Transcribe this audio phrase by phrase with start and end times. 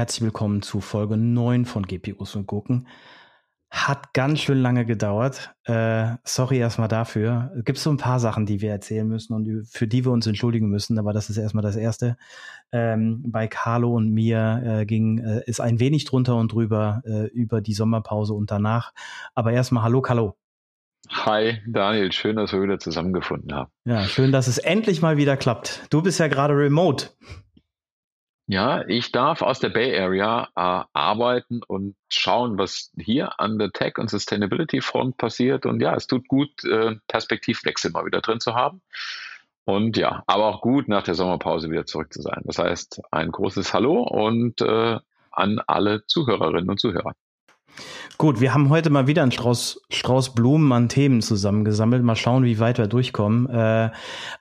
[0.00, 2.88] Herzlich willkommen zu Folge 9 von GPUs und Gurken.
[3.70, 5.54] Hat ganz schön lange gedauert.
[5.64, 7.52] Äh, sorry erstmal dafür.
[7.54, 10.26] Es gibt so ein paar Sachen, die wir erzählen müssen und für die wir uns
[10.26, 12.16] entschuldigen müssen, aber das ist erstmal das Erste.
[12.72, 17.26] Ähm, bei Carlo und mir äh, ging, äh, ist ein wenig drunter und drüber äh,
[17.26, 18.94] über die Sommerpause und danach.
[19.34, 20.34] Aber erstmal Hallo, Carlo.
[21.10, 23.70] Hi Daniel, schön, dass wir wieder zusammengefunden haben.
[23.84, 25.82] Ja, schön, dass es endlich mal wieder klappt.
[25.90, 27.10] Du bist ja gerade remote.
[28.52, 33.70] Ja, ich darf aus der Bay Area äh, arbeiten und schauen, was hier an der
[33.70, 35.66] Tech- und Sustainability-Front passiert.
[35.66, 38.82] Und ja, es tut gut, äh, Perspektivwechsel mal wieder drin zu haben.
[39.64, 42.42] Und ja, aber auch gut, nach der Sommerpause wieder zurück zu sein.
[42.44, 44.98] Das heißt, ein großes Hallo und äh,
[45.30, 47.14] an alle Zuhörerinnen und Zuhörer.
[48.20, 52.02] Gut, wir haben heute mal wieder einen Strauß, Strauß Blumen an Themen zusammengesammelt.
[52.02, 53.48] Mal schauen, wie weit wir durchkommen.
[53.48, 53.90] Äh,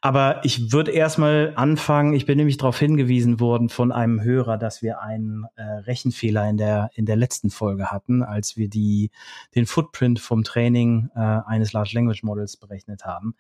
[0.02, 2.12] aber ich würde erstmal anfangen.
[2.12, 6.58] Ich bin nämlich darauf hingewiesen worden von einem Hörer, dass wir einen äh, Rechenfehler in
[6.58, 9.12] der, in der letzten Folge hatten, als wir die,
[9.56, 13.34] den Footprint vom Training äh, eines Large Language Models berechnet haben.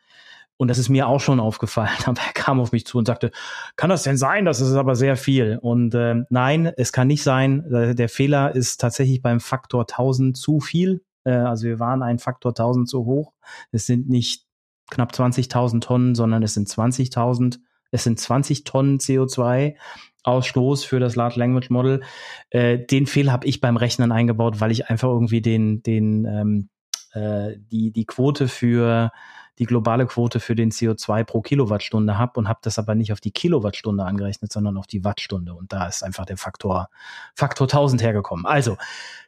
[0.60, 1.90] Und das ist mir auch schon aufgefallen.
[2.06, 3.32] Aber er kam auf mich zu und sagte,
[3.78, 4.44] kann das denn sein?
[4.44, 5.58] Das ist aber sehr viel.
[5.62, 7.64] Und äh, nein, es kann nicht sein.
[7.72, 11.02] Äh, der Fehler ist tatsächlich beim Faktor 1000 zu viel.
[11.24, 13.32] Äh, also wir waren ein Faktor 1000 zu hoch.
[13.72, 14.48] Es sind nicht
[14.92, 17.60] knapp 20.000 Tonnen, sondern es sind 20.000.
[17.92, 19.76] Es sind 20 Tonnen CO2
[20.24, 22.02] Ausstoß für das Large Language Model.
[22.50, 26.70] Äh, den Fehler habe ich beim Rechnen eingebaut, weil ich einfach irgendwie den, den, ähm,
[27.14, 29.12] äh, die, die Quote für
[29.60, 33.20] die globale Quote für den CO2 pro Kilowattstunde habe und habe das aber nicht auf
[33.20, 35.54] die Kilowattstunde angerechnet, sondern auf die Wattstunde.
[35.54, 36.90] Und da ist einfach der Faktor,
[37.36, 38.46] Faktor 1000 hergekommen.
[38.46, 38.78] Also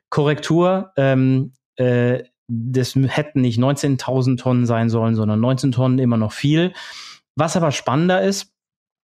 [0.09, 6.31] Korrektur, ähm, äh, das hätten nicht 19.000 Tonnen sein sollen, sondern 19 Tonnen immer noch
[6.31, 6.73] viel.
[7.35, 8.53] Was aber spannender ist,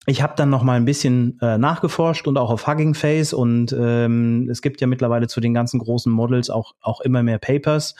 [0.05, 3.73] ich habe dann noch mal ein bisschen äh, nachgeforscht und auch auf Hugging Face und
[3.77, 7.95] ähm, es gibt ja mittlerweile zu den ganzen großen Models auch auch immer mehr Papers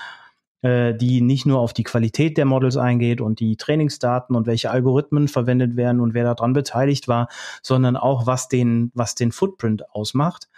[0.63, 4.71] äh, die nicht nur auf die Qualität der Models eingeht und die Trainingsdaten und welche
[4.71, 7.27] Algorithmen verwendet werden und wer daran beteiligt war,
[7.61, 10.49] sondern auch was den, was den Footprint ausmacht.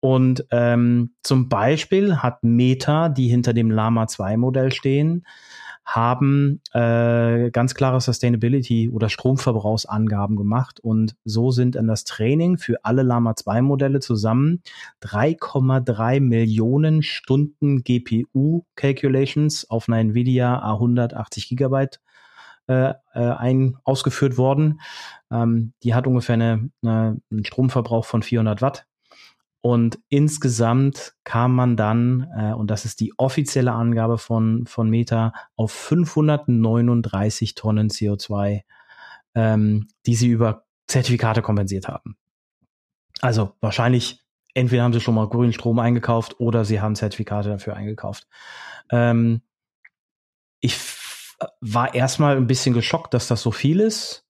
[0.00, 5.24] Und ähm, zum Beispiel hat Meta, die hinter dem Lama 2 Modell stehen,
[5.84, 12.84] haben äh, ganz klare Sustainability oder Stromverbrauchsangaben gemacht und so sind in das Training für
[12.84, 14.62] alle Lama 2 Modelle zusammen
[15.02, 22.00] 3,3 Millionen Stunden GPU Calculations auf einer Nvidia A180 Gigabyte
[22.68, 24.80] äh, äh, ein, ausgeführt worden.
[25.32, 28.86] Ähm, die hat ungefähr eine, eine, einen Stromverbrauch von 400 Watt
[29.62, 35.32] und insgesamt kam man dann, äh, und das ist die offizielle Angabe von, von Meta,
[35.54, 38.62] auf 539 Tonnen CO2,
[39.36, 42.16] ähm, die sie über Zertifikate kompensiert haben.
[43.20, 44.20] Also wahrscheinlich,
[44.52, 48.26] entweder haben sie schon mal grünen Strom eingekauft oder sie haben Zertifikate dafür eingekauft.
[48.90, 49.42] Ähm,
[50.58, 50.76] ich
[51.60, 54.26] war erstmal ein bisschen geschockt, dass das so viel ist.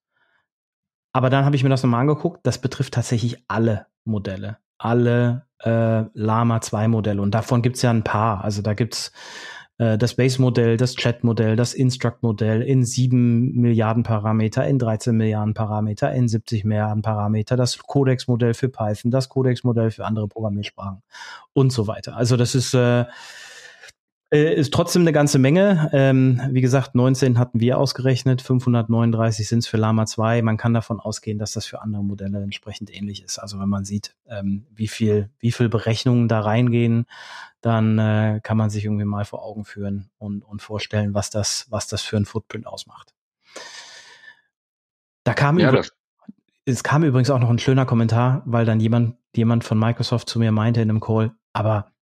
[1.14, 2.40] Aber dann habe ich mir das nochmal angeguckt.
[2.46, 7.22] Das betrifft tatsächlich alle Modelle alle äh, Lama 2 Modelle.
[7.22, 8.44] Und davon gibt's ja ein paar.
[8.44, 9.12] Also da gibt's
[9.78, 16.12] äh, das Base-Modell, das Chat-Modell, das Instruct-Modell in 7 Milliarden Parameter, in 13 Milliarden Parameter,
[16.12, 21.02] in 70 Milliarden Parameter, das Codex-Modell für Python, das Codex-Modell für andere Programmiersprachen
[21.52, 22.16] und so weiter.
[22.16, 23.06] Also das ist äh,
[24.32, 25.90] äh, ist trotzdem eine ganze Menge.
[25.92, 30.40] Ähm, wie gesagt, 19 hatten wir ausgerechnet, 539 sind es für Lama 2.
[30.40, 33.38] Man kann davon ausgehen, dass das für andere Modelle entsprechend ähnlich ist.
[33.38, 37.04] Also wenn man sieht, ähm, wie viel, wie viel Berechnungen da reingehen,
[37.60, 41.66] dann äh, kann man sich irgendwie mal vor Augen führen und, und vorstellen, was das,
[41.68, 43.14] was das für ein Footprint ausmacht.
[45.24, 45.78] Da kam ja,
[46.64, 50.38] es kam übrigens auch noch ein schöner Kommentar, weil dann jemand, jemand von Microsoft zu
[50.38, 51.92] mir meinte in einem Call, aber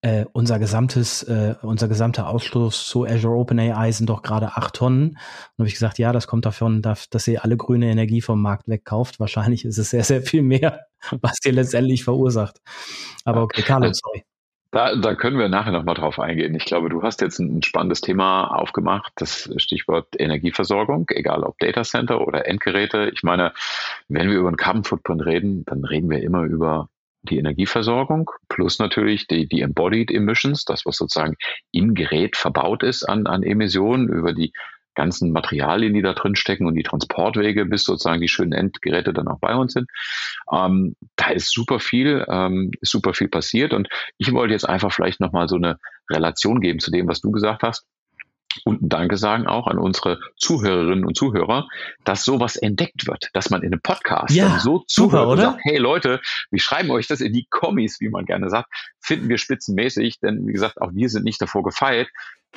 [0.00, 5.10] äh, unser gesamtes, äh, unser gesamter Ausstoß zu Azure OpenAI sind doch gerade acht Tonnen.
[5.10, 8.40] Und habe ich gesagt, ja, das kommt davon, dass, dass ihr alle grüne Energie vom
[8.40, 9.18] Markt wegkauft.
[9.18, 10.86] Wahrscheinlich ist es sehr, sehr viel mehr,
[11.20, 12.58] was ihr letztendlich verursacht.
[13.24, 14.24] Aber okay, Carlo, sorry.
[14.70, 16.54] Da, da können wir nachher nochmal drauf eingehen.
[16.54, 22.20] Ich glaube, du hast jetzt ein, spannendes Thema aufgemacht, das Stichwort Energieversorgung, egal ob Datacenter
[22.20, 23.10] oder Endgeräte.
[23.14, 23.54] Ich meine,
[24.08, 26.90] wenn wir über einen Carbon Footprint reden, dann reden wir immer über
[27.22, 31.36] die Energieversorgung plus natürlich die, die Embodied Emissions, das, was sozusagen
[31.72, 34.52] im Gerät verbaut ist an, an Emissionen über die
[34.94, 39.28] ganzen Materialien, die da drin stecken und die Transportwege, bis sozusagen die schönen Endgeräte dann
[39.28, 39.88] auch bei uns sind.
[40.52, 43.88] Ähm, da ist super viel, ähm, ist super viel passiert und
[44.18, 45.78] ich wollte jetzt einfach vielleicht nochmal so eine
[46.10, 47.86] Relation geben zu dem, was du gesagt hast.
[48.64, 51.68] Und ein Danke sagen auch an unsere Zuhörerinnen und Zuhörer,
[52.04, 55.60] dass sowas entdeckt wird, dass man in einem Podcast ja, so zuhört super, und sagt,
[55.62, 58.68] hey Leute, wir schreiben euch das in die Kommis, wie man gerne sagt,
[59.00, 62.08] finden wir spitzenmäßig, denn wie gesagt, auch wir sind nicht davor gefeilt,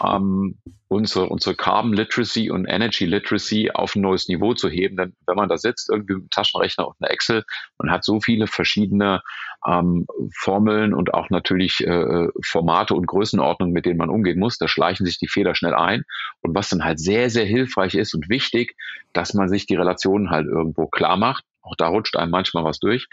[0.04, 0.58] ähm,
[0.88, 4.98] unsere, unsere Carbon Literacy und Energy Literacy auf ein neues Niveau zu heben.
[4.98, 7.44] Denn wenn man da sitzt, irgendwie mit einem Taschenrechner und einer Excel
[7.78, 9.22] und hat so viele verschiedene
[9.68, 10.06] ähm,
[10.36, 15.06] Formeln und auch natürlich äh, Formate und Größenordnungen, mit denen man umgehen muss, da schleichen
[15.06, 16.04] sich die Fehler schnell ein.
[16.42, 18.76] Und was dann halt sehr, sehr hilfreich ist und wichtig,
[19.14, 21.46] dass man sich die Relationen halt irgendwo klar macht.
[21.62, 23.08] Auch da rutscht einem manchmal was durch.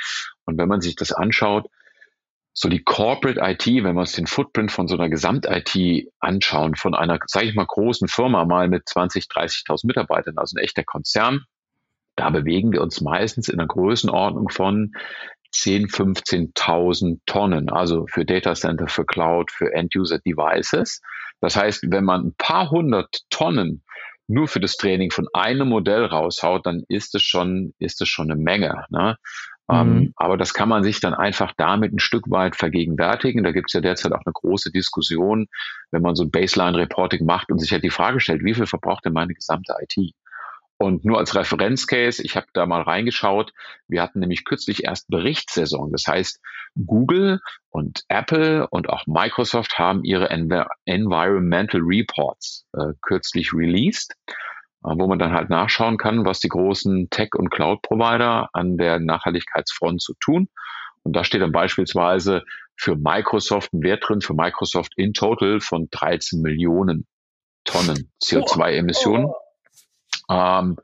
[0.46, 1.66] Und wenn man sich das anschaut,
[2.60, 6.92] so die Corporate IT, wenn wir uns den Footprint von so einer Gesamt-IT anschauen, von
[6.92, 11.44] einer, sage ich mal, großen Firma mal mit 20, 30.000 Mitarbeitern, also ein echter Konzern,
[12.16, 14.90] da bewegen wir uns meistens in einer Größenordnung von
[15.52, 21.00] 10, 15.000 Tonnen, also für Data Center, für Cloud, für End-User Devices.
[21.40, 23.84] Das heißt, wenn man ein paar hundert Tonnen
[24.26, 28.32] nur für das Training von einem Modell raushaut, dann ist es schon, ist es schon
[28.32, 28.84] eine Menge.
[28.90, 29.16] Ne?
[29.70, 30.12] Ähm, mhm.
[30.16, 33.44] aber das kann man sich dann einfach damit ein Stück weit vergegenwärtigen.
[33.44, 35.46] Da gibt es ja derzeit auch eine große Diskussion,
[35.90, 39.04] wenn man so ein Baseline-Reporting macht und sich halt die Frage stellt, wie viel verbraucht
[39.04, 40.14] denn meine gesamte IT?
[40.80, 43.52] Und nur als Referenzcase, ich habe da mal reingeschaut,
[43.88, 45.90] wir hatten nämlich kürzlich erst Berichtssaison.
[45.90, 46.40] Das heißt,
[46.86, 54.14] Google und Apple und auch Microsoft haben ihre Env Environmental Reports äh, kürzlich released.
[54.84, 59.00] Äh, wo man dann halt nachschauen kann, was die großen Tech- und Cloud-Provider an der
[59.00, 60.48] Nachhaltigkeitsfront zu tun.
[61.02, 62.44] Und da steht dann beispielsweise
[62.76, 67.06] für Microsoft ein Wert drin, für Microsoft in total von 13 Millionen
[67.64, 69.32] Tonnen CO2-Emissionen.
[70.30, 70.76] Ähm,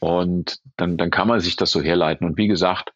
[0.00, 2.26] und dann, dann kann man sich das so herleiten.
[2.26, 2.92] Und wie gesagt,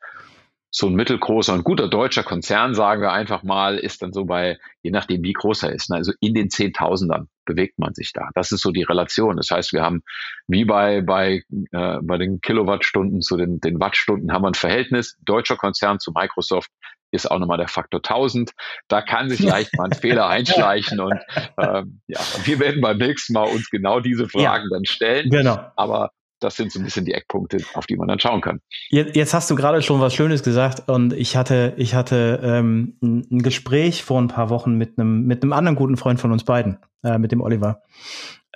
[0.71, 4.59] so ein mittelgroßer und guter deutscher Konzern, sagen wir einfach mal, ist dann so bei,
[4.83, 8.29] je nachdem wie groß er ist, ne, also in den Zehntausendern bewegt man sich da.
[8.35, 9.37] Das ist so die Relation.
[9.37, 10.03] Das heißt, wir haben
[10.47, 15.19] wie bei, bei, äh, bei den Kilowattstunden zu den, den Wattstunden haben wir ein Verhältnis.
[15.25, 16.71] Deutscher Konzern zu Microsoft
[17.11, 18.53] ist auch nochmal der Faktor 1000.
[18.87, 21.19] Da kann sich leicht mal ein Fehler einschleichen und
[21.59, 25.31] ähm, ja, wir werden beim nächsten Mal uns genau diese Fragen ja, dann stellen.
[25.31, 25.59] Genau.
[25.75, 28.61] Aber das sind so ein bisschen die Eckpunkte, auf die man dann schauen kann.
[28.89, 32.97] Jetzt, jetzt hast du gerade schon was Schönes gesagt und ich hatte, ich hatte ähm,
[33.03, 36.45] ein Gespräch vor ein paar Wochen mit einem mit einem anderen guten Freund von uns
[36.45, 37.83] beiden, äh, mit dem Oliver.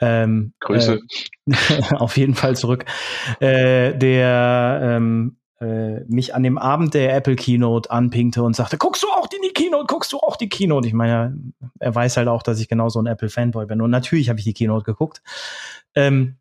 [0.01, 1.01] Ähm, Grüße.
[1.47, 2.85] Äh, auf jeden Fall zurück.
[3.41, 9.03] Äh, der ähm, äh, mich an dem Abend der Apple Keynote anpinkte und sagte, guckst
[9.03, 10.87] du auch die Keynote, guckst du auch die Keynote?
[10.87, 11.39] Ich meine,
[11.79, 14.45] er weiß halt auch, dass ich genauso ein Apple Fanboy bin und natürlich habe ich
[14.45, 15.23] die Keynote geguckt.
[15.95, 16.37] Ähm,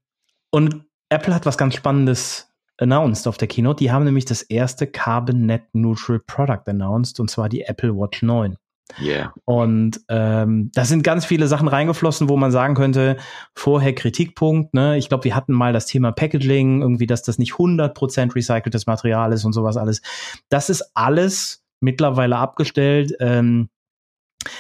[0.50, 3.84] und Apple hat was ganz Spannendes announced auf der Keynote.
[3.84, 8.24] Die haben nämlich das erste Carbon Net Neutral Product announced und zwar die Apple Watch
[8.24, 8.58] 9.
[9.02, 9.34] Yeah.
[9.46, 13.18] Und ähm, da sind ganz viele Sachen reingeflossen, wo man sagen könnte,
[13.56, 14.98] vorher Kritikpunkt, ne?
[14.98, 19.32] Ich glaube, wir hatten mal das Thema Packaging, irgendwie, dass das nicht 100% recyceltes Material
[19.32, 20.02] ist und sowas alles.
[20.50, 23.14] Das ist alles mittlerweile abgestellt.
[23.20, 23.70] Ähm,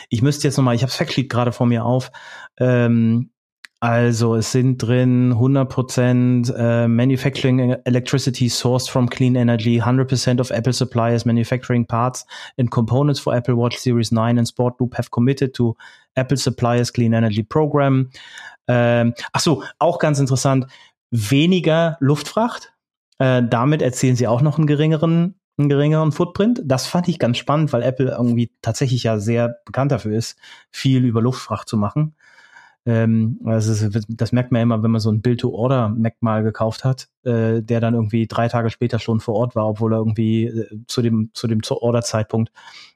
[0.10, 2.12] ich müsste jetzt nochmal, ich habe das Factsheet gerade vor mir auf,
[2.58, 3.30] ähm,
[3.84, 10.72] also es sind drin 100% äh, Manufacturing Electricity sourced from clean energy, 100% of Apple
[10.72, 12.26] suppliers manufacturing parts
[12.58, 15.76] and components for Apple Watch Series 9 and Sport Loop have committed to
[16.16, 18.10] Apple suppliers Clean Energy Program.
[18.70, 19.42] Ähm, ach
[19.80, 20.68] auch ganz interessant,
[21.12, 22.72] weniger Luftfracht.
[23.18, 26.62] Äh, damit erzielen sie auch noch einen geringeren einen geringeren Footprint.
[26.64, 30.38] Das fand ich ganz spannend, weil Apple irgendwie tatsächlich ja sehr bekannt dafür ist,
[30.72, 32.16] viel über Luftfracht zu machen.
[32.86, 37.62] Ähm, also das, merkt man immer, wenn man so ein Build-to-Order-Mac mal gekauft hat, äh,
[37.62, 41.02] der dann irgendwie drei Tage später schon vor Ort war, obwohl er irgendwie äh, zu
[41.02, 42.52] dem zu dem Order-Zeitpunkt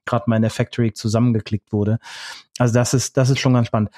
[0.06, 2.00] gerade mal in der Factory zusammengeklickt wurde.
[2.58, 3.92] Also das ist das ist schon ganz spannend.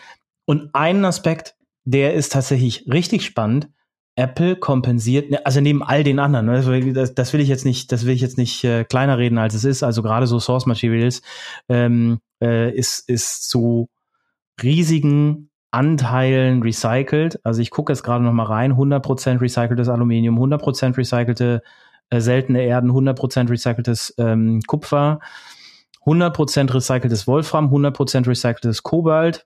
[0.46, 1.55] Und einen Aspekt,
[1.86, 3.69] der ist tatsächlich richtig spannend.
[4.15, 7.91] Apple kompensiert, ne, also neben all den anderen, ne, das, das will ich jetzt nicht,
[7.91, 9.81] das will ich jetzt nicht äh, kleiner reden, als es ist.
[9.81, 11.22] Also gerade so Source Materials
[11.69, 13.89] ähm, äh, ist ist zu
[14.62, 17.39] riesigen Anteilen recycelt.
[17.43, 21.61] Also ich gucke jetzt gerade noch mal rein, 100% recyceltes Aluminium, 100% recycelte
[22.09, 25.19] äh, seltene Erden, 100% recyceltes ähm, Kupfer,
[26.05, 29.45] 100% recyceltes Wolfram, 100% recyceltes Kobalt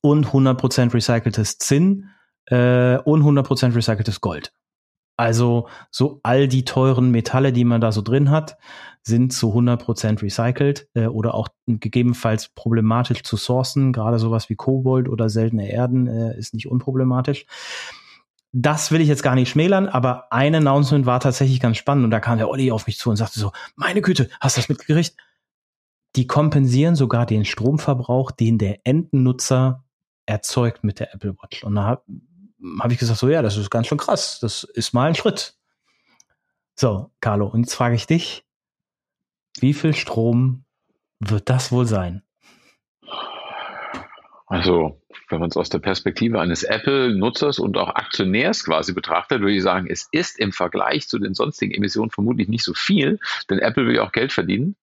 [0.00, 2.08] und 100% recyceltes Zinn
[2.46, 4.52] äh, und 100% recyceltes Gold.
[5.20, 8.56] Also so all die teuren Metalle, die man da so drin hat,
[9.02, 13.92] sind zu 100% recycelt äh, oder auch gegebenenfalls problematisch zu sourcen.
[13.92, 17.44] Gerade sowas wie Kobold oder seltene Erden äh, ist nicht unproblematisch.
[18.52, 22.10] Das will ich jetzt gar nicht schmälern, aber ein Announcement war tatsächlich ganz spannend und
[22.10, 24.70] da kam der Olli auf mich zu und sagte so, meine Güte, hast du das
[24.70, 25.18] mitgekriegt?
[26.16, 29.84] Die kompensieren sogar den Stromverbrauch, den der Endnutzer
[30.24, 31.62] erzeugt mit der Apple Watch.
[31.62, 32.02] Und da
[32.60, 34.38] habe hab ich gesagt, so ja, das ist ganz schön krass.
[34.40, 35.54] Das ist mal ein Schritt.
[36.76, 38.44] So, Carlo, und jetzt frage ich dich,
[39.58, 40.64] wie viel Strom
[41.18, 42.22] wird das wohl sein?
[44.46, 49.54] Also, wenn man es aus der Perspektive eines Apple-Nutzers und auch Aktionärs quasi betrachtet, würde
[49.54, 53.60] ich sagen, es ist im Vergleich zu den sonstigen Emissionen vermutlich nicht so viel, denn
[53.60, 54.74] Apple will ja auch Geld verdienen.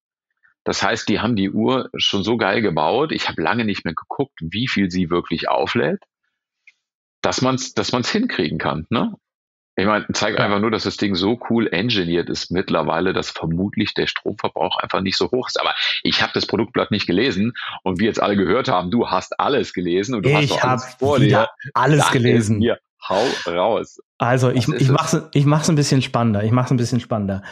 [0.64, 3.12] Das heißt, die haben die Uhr schon so geil gebaut.
[3.12, 6.02] Ich habe lange nicht mehr geguckt, wie viel sie wirklich auflädt,
[7.22, 8.86] dass man es dass man's hinkriegen kann.
[8.90, 9.14] Ne?
[9.78, 13.94] Ich meine, zeigt einfach nur, dass das Ding so cool engineert ist mittlerweile, dass vermutlich
[13.94, 15.60] der Stromverbrauch einfach nicht so hoch ist.
[15.60, 15.72] Aber
[16.02, 17.52] ich habe das Produktblatt nicht gelesen
[17.84, 20.94] und wie jetzt alle gehört haben, du hast alles gelesen und du ich hast alles
[20.98, 21.48] vor dir.
[21.74, 22.58] Alles gelesen.
[22.58, 24.00] Mir, hau raus.
[24.18, 26.42] Also ich, ich mache ich mach's ein bisschen spannender.
[26.42, 27.42] Ich mach's ein bisschen spannender.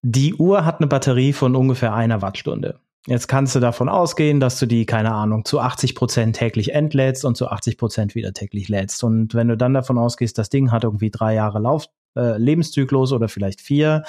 [0.00, 2.80] Die Uhr hat eine Batterie von ungefähr einer Wattstunde.
[3.06, 7.26] Jetzt kannst du davon ausgehen, dass du die, keine Ahnung, zu 80 Prozent täglich entlädst
[7.26, 9.04] und zu 80 Prozent wieder täglich lädst.
[9.04, 13.12] Und wenn du dann davon ausgehst, das Ding hat irgendwie drei Jahre Lauf, äh, Lebenszyklus
[13.12, 14.04] oder vielleicht vier,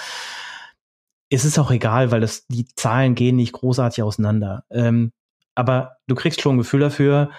[1.29, 4.63] ist es auch egal, weil das, die Zahlen gehen nicht großartig auseinander.
[4.69, 5.11] Ähm,
[5.55, 7.31] aber du kriegst schon ein Gefühl dafür,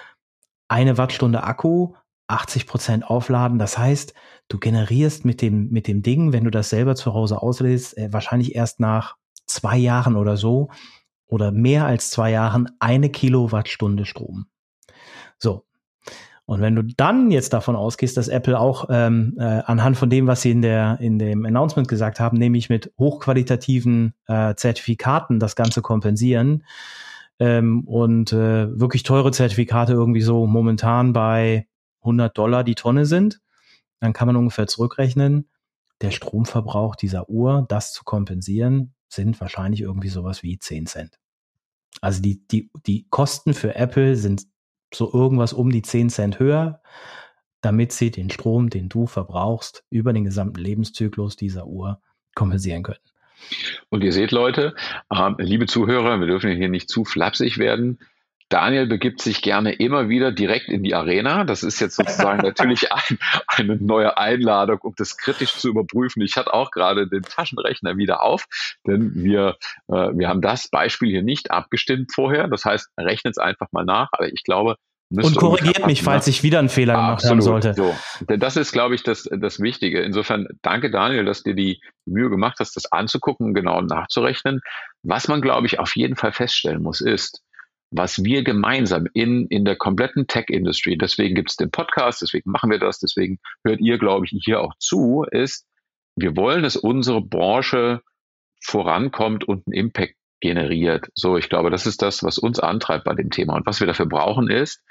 [0.67, 1.93] eine Wattstunde Akku,
[2.27, 3.57] 80 Prozent aufladen.
[3.57, 4.13] Das heißt,
[4.49, 8.13] du generierst mit dem, mit dem Ding, wenn du das selber zu Hause auslädst, äh,
[8.13, 9.15] wahrscheinlich erst nach
[9.47, 10.69] zwei Jahren oder so
[11.27, 14.47] oder mehr als zwei Jahren eine Kilowattstunde Strom.
[15.37, 15.63] So.
[16.45, 20.27] Und wenn du dann jetzt davon ausgehst, dass Apple auch ähm, äh, anhand von dem,
[20.27, 25.57] was sie in der in dem Announcement gesagt haben, nämlich mit hochqualitativen äh, Zertifikaten das
[25.57, 26.63] Ganze kompensieren
[27.39, 31.67] ähm, und äh, wirklich teure Zertifikate irgendwie so momentan bei
[32.01, 33.41] 100 Dollar die Tonne sind,
[33.99, 35.49] dann kann man ungefähr zurückrechnen,
[35.99, 41.19] der Stromverbrauch dieser Uhr, das zu kompensieren, sind wahrscheinlich irgendwie sowas wie 10 Cent.
[42.01, 44.43] Also die, die, die Kosten für Apple sind
[44.93, 46.81] so irgendwas um die 10 Cent höher,
[47.61, 52.01] damit sie den Strom, den du verbrauchst, über den gesamten Lebenszyklus dieser Uhr
[52.35, 52.99] kompensieren können.
[53.89, 54.75] Und ihr seht, Leute,
[55.09, 57.99] äh, liebe Zuhörer, wir dürfen hier nicht zu flapsig werden.
[58.49, 61.43] Daniel begibt sich gerne immer wieder direkt in die Arena.
[61.43, 66.21] Das ist jetzt sozusagen natürlich ein, eine neue Einladung, um das kritisch zu überprüfen.
[66.21, 68.45] Ich hatte auch gerade den Taschenrechner wieder auf,
[68.85, 72.47] denn wir, äh, wir haben das Beispiel hier nicht abgestimmt vorher.
[72.47, 74.09] Das heißt, rechnet es einfach mal nach.
[74.13, 74.75] Aber ich glaube,
[75.09, 77.31] und korrigiert mich, falls ich wieder einen Fehler gemacht Absolut.
[77.31, 77.73] haben sollte.
[77.75, 77.95] So.
[78.25, 80.01] Denn das ist, glaube ich, das, das Wichtige.
[80.01, 84.59] Insofern danke, Daniel, dass dir die Mühe gemacht hast, das anzugucken, genau nachzurechnen.
[85.03, 87.41] Was man, glaube ich, auf jeden Fall feststellen muss, ist,
[87.91, 92.69] was wir gemeinsam in, in der kompletten Tech-Industry, deswegen gibt es den Podcast, deswegen machen
[92.69, 95.65] wir das, deswegen hört ihr, glaube ich, hier auch zu, ist,
[96.15, 98.01] wir wollen, dass unsere Branche
[98.61, 101.09] vorankommt und einen Impact generiert.
[101.15, 103.55] So, ich glaube, das ist das, was uns antreibt bei dem Thema.
[103.55, 104.83] Und was wir dafür brauchen, ist,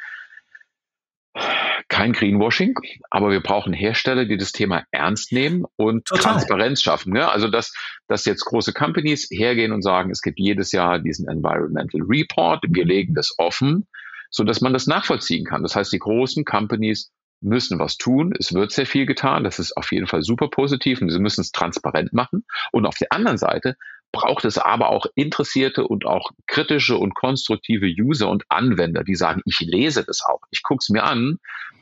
[1.89, 2.75] kein Greenwashing,
[3.11, 6.33] aber wir brauchen Hersteller, die das Thema ernst nehmen und Total.
[6.33, 7.15] Transparenz schaffen.
[7.15, 7.29] Ja?
[7.29, 7.73] Also, dass,
[8.09, 12.85] dass jetzt große Companies hergehen und sagen, es gibt jedes Jahr diesen Environmental Report, wir
[12.85, 13.87] legen das offen,
[14.31, 15.63] so dass man das nachvollziehen kann.
[15.63, 18.33] Das heißt, die großen Companies müssen was tun.
[18.39, 19.45] Es wird sehr viel getan.
[19.45, 22.45] Das ist auf jeden Fall super positiv und sie müssen es transparent machen.
[22.73, 23.77] Und auf der anderen Seite
[24.13, 29.43] braucht es aber auch interessierte und auch kritische und konstruktive User und Anwender, die sagen,
[29.45, 31.39] ich lese das auch, ich gucke es mir an,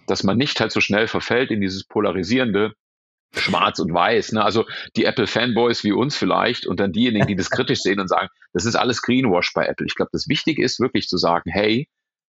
[0.06, 2.72] dass man nicht halt so schnell verfällt in dieses polarisierende
[3.32, 4.32] Schwarz und Weiß.
[4.32, 4.44] Ne?
[4.44, 4.64] Also
[4.96, 8.64] die Apple-Fanboys wie uns vielleicht und dann diejenigen, die das kritisch sehen und sagen, das
[8.64, 9.86] ist alles Greenwash bei Apple.
[9.86, 11.88] Ich glaube, das Wichtige ist wirklich zu sagen, hey,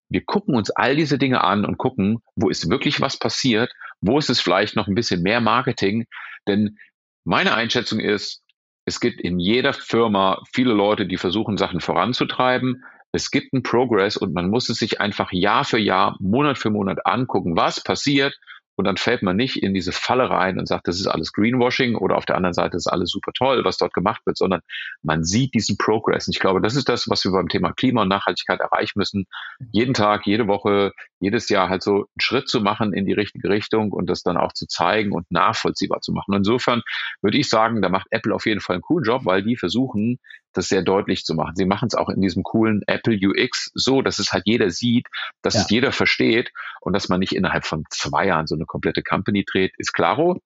[0.10, 4.18] wir gucken uns all diese Dinge an und gucken, wo ist wirklich was passiert, wo
[4.18, 6.06] ist es vielleicht noch ein bisschen mehr Marketing.
[6.48, 6.78] Denn
[7.24, 8.42] meine Einschätzung ist,
[8.86, 12.84] es gibt in jeder Firma viele Leute, die versuchen, Sachen voranzutreiben.
[13.16, 16.70] Es gibt einen Progress und man muss es sich einfach Jahr für Jahr, Monat für
[16.70, 18.38] Monat angucken, was passiert
[18.76, 21.96] und dann fällt man nicht in diese Falle rein und sagt, das ist alles Greenwashing
[21.96, 24.62] oder auf der anderen Seite ist alles super toll, was dort gemacht wird, sondern
[25.02, 26.28] man sieht diesen Progress.
[26.28, 29.26] Und ich glaube, das ist das, was wir beim Thema Klima und Nachhaltigkeit erreichen müssen.
[29.72, 33.50] Jeden Tag, jede Woche, jedes Jahr halt so einen Schritt zu machen in die richtige
[33.50, 36.34] Richtung und das dann auch zu zeigen und nachvollziehbar zu machen.
[36.34, 36.82] insofern
[37.22, 40.20] würde ich sagen, da macht Apple auf jeden Fall einen coolen Job, weil die versuchen,
[40.58, 41.56] das sehr deutlich zu machen.
[41.56, 45.08] Sie machen es auch in diesem coolen Apple UX so, dass es halt jeder sieht,
[45.42, 45.62] dass ja.
[45.62, 49.46] es jeder versteht und dass man nicht innerhalb von zwei Jahren so eine komplette Company
[49.46, 50.42] dreht, ist klaro.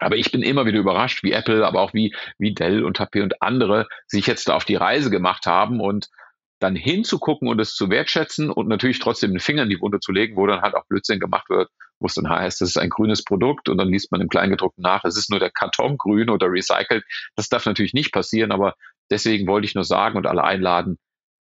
[0.00, 3.22] Aber ich bin immer wieder überrascht, wie Apple, aber auch wie, wie Dell und HP
[3.22, 6.08] und andere sich jetzt da auf die Reise gemacht haben und
[6.60, 10.12] dann hinzugucken und es zu wertschätzen und natürlich trotzdem den Finger in die Wunde zu
[10.12, 12.90] legen, wo dann halt auch Blödsinn gemacht wird, wo es dann heißt, das ist ein
[12.90, 16.30] grünes Produkt und dann liest man im Kleingedruckten nach, es ist nur der Karton grün
[16.30, 17.04] oder recycelt.
[17.36, 18.74] Das darf natürlich nicht passieren, aber
[19.10, 20.98] deswegen wollte ich nur sagen und alle einladen,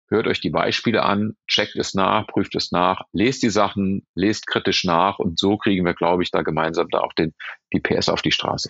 [0.10, 4.48] hört euch die Beispiele an, checkt es nach, prüft es nach, lest die Sachen, lest
[4.48, 7.34] kritisch nach und so kriegen wir, glaube ich, da gemeinsam da auch den,
[7.74, 8.70] die PS auf die Straße.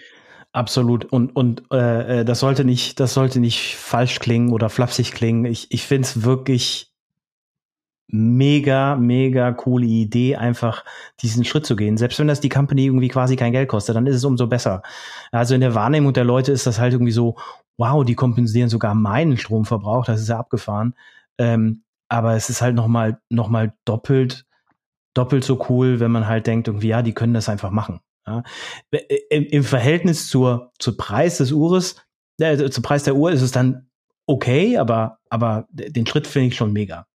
[0.54, 1.04] Absolut.
[1.06, 5.44] Und, und äh, äh, das sollte nicht, das sollte nicht falsch klingen oder flapsig klingen.
[5.44, 6.95] Ich, ich finde es wirklich
[8.08, 10.86] mega, mega coole Idee, einfach
[11.22, 11.98] diesen Schritt zu gehen.
[11.98, 14.84] Selbst wenn das die Company irgendwie quasi kein Geld kostet, dann ist es umso besser.
[15.32, 17.36] Also in der Wahrnehmung der Leute ist das halt irgendwie so,
[17.78, 20.96] wow, die kompensieren sogar meinen Stromverbrauch, das ist ja abgefahren.
[21.38, 24.46] Ähm, aber es ist halt nochmal noch mal doppelt,
[25.14, 28.00] doppelt so cool, wenn man halt denkt, irgendwie, ja, die können das einfach machen.
[28.28, 28.44] Ja.
[29.30, 31.96] Im, Im, Verhältnis zur, zur Preis des Uhres,
[32.40, 33.90] äh, zum Preis der Uhr ist es dann
[34.28, 37.08] okay, aber, aber den Schritt finde ich schon mega.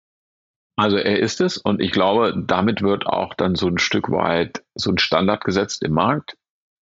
[0.79, 4.63] Also er ist es und ich glaube, damit wird auch dann so ein Stück weit
[4.77, 6.37] so ein Standard gesetzt im Markt.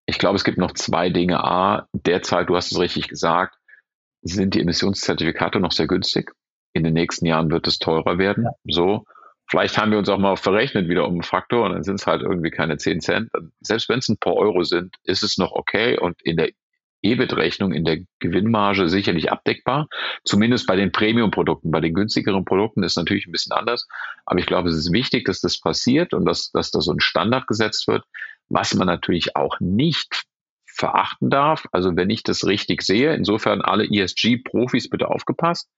[0.04, 1.42] Ich glaube, es gibt noch zwei Dinge.
[1.42, 3.56] A, derzeit, du hast es richtig gesagt,
[4.20, 6.30] sind die Emissionszertifikate noch sehr günstig.
[6.74, 8.44] In den nächsten Jahren wird es teurer werden.
[8.44, 8.50] Ja.
[8.64, 9.04] So.
[9.48, 12.06] Vielleicht haben wir uns auch mal verrechnet wieder um einen Faktor und dann sind es
[12.06, 13.30] halt irgendwie keine 10 Cent.
[13.60, 16.50] Selbst wenn es ein paar Euro sind, ist es noch okay und in der
[17.02, 19.88] EBIT-Rechnung, in der Gewinnmarge sicherlich abdeckbar.
[20.24, 21.70] Zumindest bei den Premium-Produkten.
[21.70, 23.86] Bei den günstigeren Produkten ist es natürlich ein bisschen anders.
[24.24, 27.00] Aber ich glaube, es ist wichtig, dass das passiert und dass, dass da so ein
[27.00, 28.04] Standard gesetzt wird.
[28.48, 30.26] Was man natürlich auch nicht
[30.76, 31.66] verachten darf.
[31.72, 35.68] Also wenn ich das richtig sehe, insofern alle ESG-Profis bitte aufgepasst.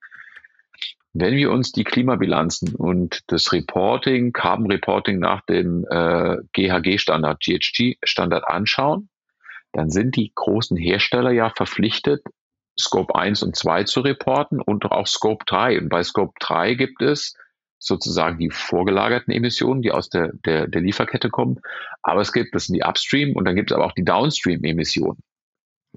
[1.15, 8.47] Wenn wir uns die Klimabilanzen und das Reporting, Carbon Reporting nach dem äh, GHG-Standard, GHG-Standard
[8.47, 9.09] anschauen,
[9.73, 12.23] dann sind die großen Hersteller ja verpflichtet,
[12.79, 15.79] Scope 1 und 2 zu reporten und auch Scope 3.
[15.79, 17.35] Und bei Scope 3 gibt es
[17.79, 21.61] sozusagen die vorgelagerten Emissionen, die aus der, der, der Lieferkette kommen.
[22.03, 25.21] Aber es gibt, das sind die Upstream und dann gibt es aber auch die Downstream-Emissionen.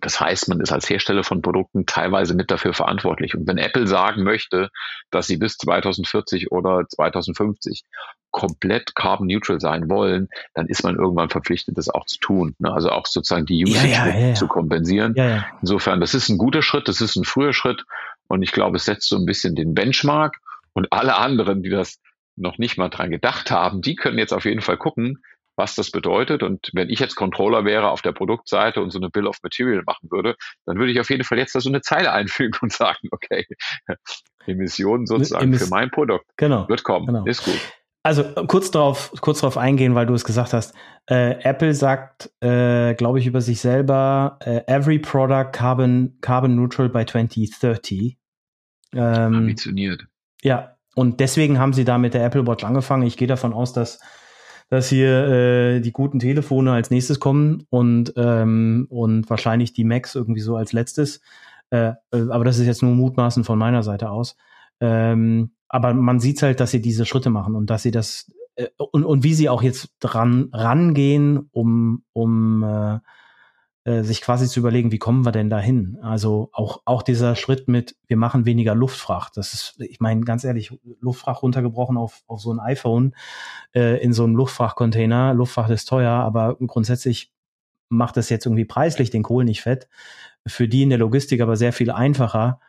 [0.02, 3.36] Das heißt, man ist als Hersteller von Produkten teilweise mit dafür verantwortlich.
[3.36, 4.70] Und wenn Apple sagen möchte,
[5.12, 7.84] dass sie bis 2040 oder 2050
[8.32, 12.56] komplett carbon neutral sein wollen, dann ist man irgendwann verpflichtet, das auch zu tun.
[12.60, 12.72] Ne?
[12.72, 15.14] Also auch sozusagen die Usage ja, ja, ja, zu kompensieren.
[15.62, 17.84] Insofern, das ist ein guter Schritt, das ist ein früher Schritt.
[18.28, 20.38] Und ich glaube, es setzt so ein bisschen den Benchmark.
[20.74, 22.00] Und alle anderen, die das
[22.38, 25.22] noch nicht mal dran gedacht haben, die können jetzt auf jeden Fall gucken,
[25.56, 26.44] was das bedeutet.
[26.44, 29.84] Und wenn ich jetzt Controller wäre auf der Produktseite und so eine Bill of Material
[29.86, 30.36] machen würde,
[30.66, 33.46] dann würde ich auf jeden Fall jetzt da so eine Zeile einfügen und sagen, okay,
[34.46, 37.26] Emissionen sozusagen Emis für mein Produkt genau, wird kommen, genau.
[37.26, 37.60] ist gut.
[38.04, 40.74] Also kurz darauf, kurz darauf eingehen, weil du es gesagt hast.
[41.08, 46.90] Äh, Apple sagt, äh, glaube ich, über sich selber, äh, every product carbon carbon neutral
[46.90, 48.18] by 2030.
[48.94, 50.08] Ähm, Ambitioniert.
[50.42, 53.04] Ja, und deswegen haben sie da mit der Apple Watch angefangen.
[53.04, 54.00] Ich gehe davon aus, dass
[54.72, 60.16] dass hier äh, die guten Telefone als nächstes kommen und, ähm, und wahrscheinlich die Macs
[60.16, 61.20] irgendwie so als letztes.
[61.72, 64.38] Äh, äh, aber das ist jetzt nur Mutmaßen von meiner Seite aus.
[64.80, 68.68] Ähm, aber man sieht halt, dass sie diese Schritte machen und dass sie das äh,
[68.78, 73.00] und, und wie sie auch jetzt dran rangehen, um, um äh,
[73.84, 75.98] äh, sich quasi zu überlegen, wie kommen wir denn dahin?
[76.04, 79.38] Also auch, auch dieser Schritt mit, wir machen weniger Luftfracht.
[79.38, 83.16] Das ist, ich meine, ganz ehrlich, Luftfracht runtergebrochen auf, auf so ein iPhone
[83.74, 85.34] äh, in so einem Luftfrachtcontainer.
[85.34, 87.34] Luftfracht ist teuer, aber grundsätzlich
[87.90, 89.88] macht das jetzt irgendwie preislich den Kohl nicht fett.
[90.48, 92.60] Für die in der Logistik aber sehr viel einfacher.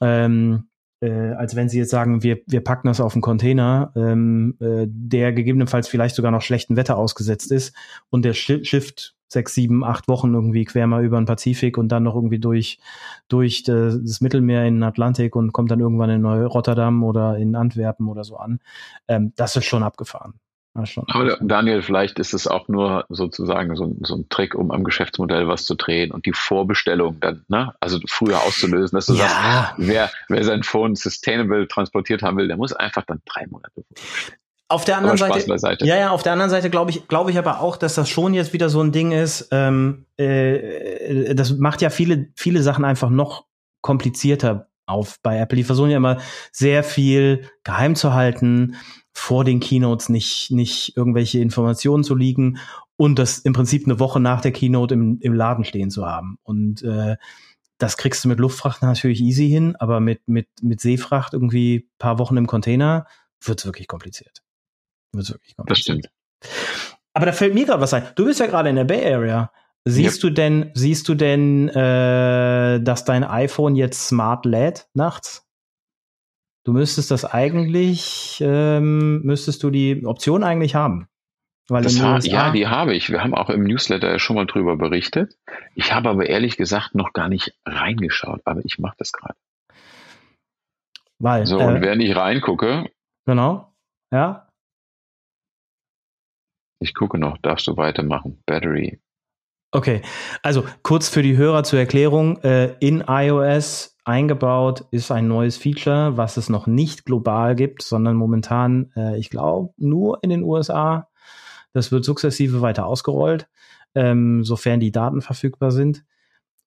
[0.00, 0.68] Ähm,
[1.00, 4.86] äh, als wenn sie jetzt sagen, wir, wir packen das auf einen Container, ähm, äh,
[4.88, 7.74] der gegebenenfalls vielleicht sogar noch schlechten Wetter ausgesetzt ist
[8.08, 12.04] und der schifft sechs, sieben, acht Wochen irgendwie quer mal über den Pazifik und dann
[12.04, 12.78] noch irgendwie durch,
[13.28, 18.08] durch das Mittelmeer in den Atlantik und kommt dann irgendwann in Neu-Rotterdam oder in Antwerpen
[18.08, 18.60] oder so an.
[19.08, 20.34] Ähm, das ist schon abgefahren.
[20.84, 24.84] schon Aber Daniel, vielleicht ist es auch nur sozusagen so, so, ein Trick, um am
[24.84, 29.28] Geschäftsmodell was zu drehen und die Vorbestellung dann, ne, also früher auszulösen, dass du ja.
[29.28, 33.84] sagst, wer, wer sein Phone sustainable transportiert haben will, der muss einfach dann drei Monate.
[34.74, 37.60] Auf der anderen Seite, ja, ja, auf der anderen Seite glaube ich, glaube ich aber
[37.60, 39.48] auch, dass das schon jetzt wieder so ein Ding ist.
[39.50, 43.46] Ähm, äh, das macht ja viele, viele Sachen einfach noch
[43.80, 45.56] komplizierter auf bei Apple.
[45.56, 46.18] Die versuchen ja immer
[46.52, 48.76] sehr viel geheim zu halten,
[49.12, 52.58] vor den Keynotes nicht, nicht irgendwelche Informationen zu liegen
[52.96, 56.38] und das im Prinzip eine Woche nach der Keynote im, im Laden stehen zu haben.
[56.42, 57.16] Und äh,
[57.78, 62.18] das kriegst du mit Luftfracht natürlich easy hin, aber mit, mit, mit Seefracht irgendwie paar
[62.18, 63.06] Wochen im Container
[63.40, 64.43] wird's wirklich kompliziert.
[65.14, 66.10] Wird wirklich das stimmt.
[67.12, 68.06] Aber da fällt mir gerade was ein.
[68.16, 69.50] Du bist ja gerade in der Bay Area.
[69.86, 70.22] Siehst yep.
[70.22, 75.46] du denn, siehst du denn, äh, dass dein iPhone jetzt smart lädt nachts?
[76.64, 81.08] Du müsstest das eigentlich, ähm, müsstest du die Option eigentlich haben.
[81.68, 83.10] Weil ha ja, die habe ich.
[83.10, 85.36] Wir haben auch im Newsletter schon mal drüber berichtet.
[85.74, 89.34] Ich habe aber ehrlich gesagt noch gar nicht reingeschaut, aber ich mache das gerade.
[91.18, 92.90] Weil, so, und äh, während ich reingucke.
[93.26, 93.72] Genau.
[94.12, 94.48] Ja.
[96.84, 98.42] Ich gucke noch, darfst du weitermachen?
[98.44, 99.00] Battery.
[99.72, 100.02] Okay,
[100.42, 102.42] also kurz für die Hörer zur Erklärung.
[102.42, 108.16] Äh, in iOS eingebaut ist ein neues Feature, was es noch nicht global gibt, sondern
[108.16, 111.08] momentan, äh, ich glaube, nur in den USA.
[111.72, 113.48] Das wird sukzessive weiter ausgerollt,
[113.94, 116.04] ähm, sofern die Daten verfügbar sind.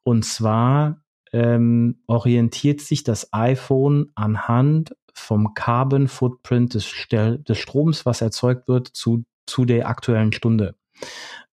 [0.02, 8.22] Und zwar ähm, orientiert sich das iPhone anhand vom Carbon Footprint des, des Stroms, was
[8.22, 10.76] erzeugt wird, zu, zu der aktuellen Stunde.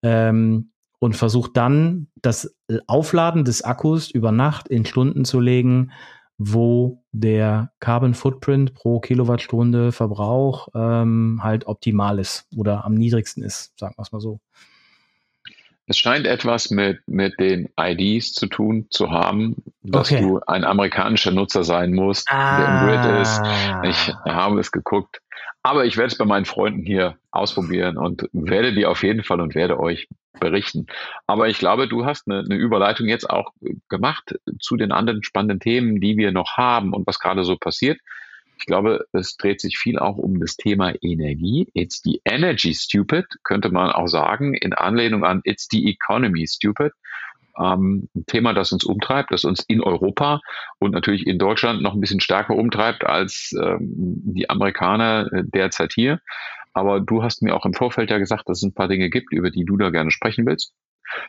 [0.02, 5.92] Ähm, und versucht dann das Aufladen des Akkus über Nacht in Stunden zu legen,
[6.38, 13.78] wo der Carbon Footprint pro Kilowattstunde Verbrauch ähm, halt optimal ist oder am niedrigsten ist,
[13.78, 14.40] sagen wir es mal so.
[15.86, 20.22] Es scheint etwas mit, mit den IDs zu tun zu haben, dass okay.
[20.22, 22.56] du ein amerikanischer Nutzer sein musst, ah.
[22.56, 23.42] der im Grid ist.
[23.82, 25.20] Ich habe es geguckt.
[25.66, 29.40] Aber ich werde es bei meinen Freunden hier ausprobieren und werde die auf jeden Fall
[29.40, 30.86] und werde euch berichten.
[31.26, 33.50] Aber ich glaube, du hast eine, eine Überleitung jetzt auch
[33.88, 37.98] gemacht zu den anderen spannenden Themen, die wir noch haben und was gerade so passiert.
[38.58, 41.66] Ich glaube, es dreht sich viel auch um das Thema Energie.
[41.72, 46.92] It's the energy stupid, könnte man auch sagen, in Anlehnung an It's the economy stupid.
[47.58, 50.40] Ähm, ein Thema, das uns umtreibt, das uns in Europa
[50.78, 55.92] und natürlich in Deutschland noch ein bisschen stärker umtreibt als ähm, die Amerikaner äh, derzeit
[55.92, 56.20] hier.
[56.72, 59.32] Aber du hast mir auch im Vorfeld ja gesagt, dass es ein paar Dinge gibt,
[59.32, 60.72] über die du da gerne sprechen willst.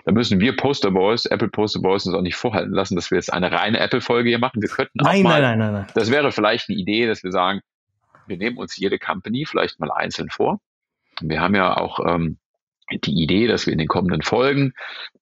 [0.05, 3.17] Da müssen wir Poster Boys, Apple Poster Boys uns auch nicht vorhalten lassen, dass wir
[3.17, 4.61] jetzt eine reine Apple-Folge hier machen.
[4.61, 5.91] Wir könnten nein, auch mal, nein, nein, nein, nein.
[5.93, 7.61] Das wäre vielleicht eine Idee, dass wir sagen,
[8.27, 10.59] wir nehmen uns jede Company vielleicht mal einzeln vor.
[11.21, 12.39] Wir haben ja auch ähm,
[12.91, 14.73] die Idee, dass wir in den kommenden Folgen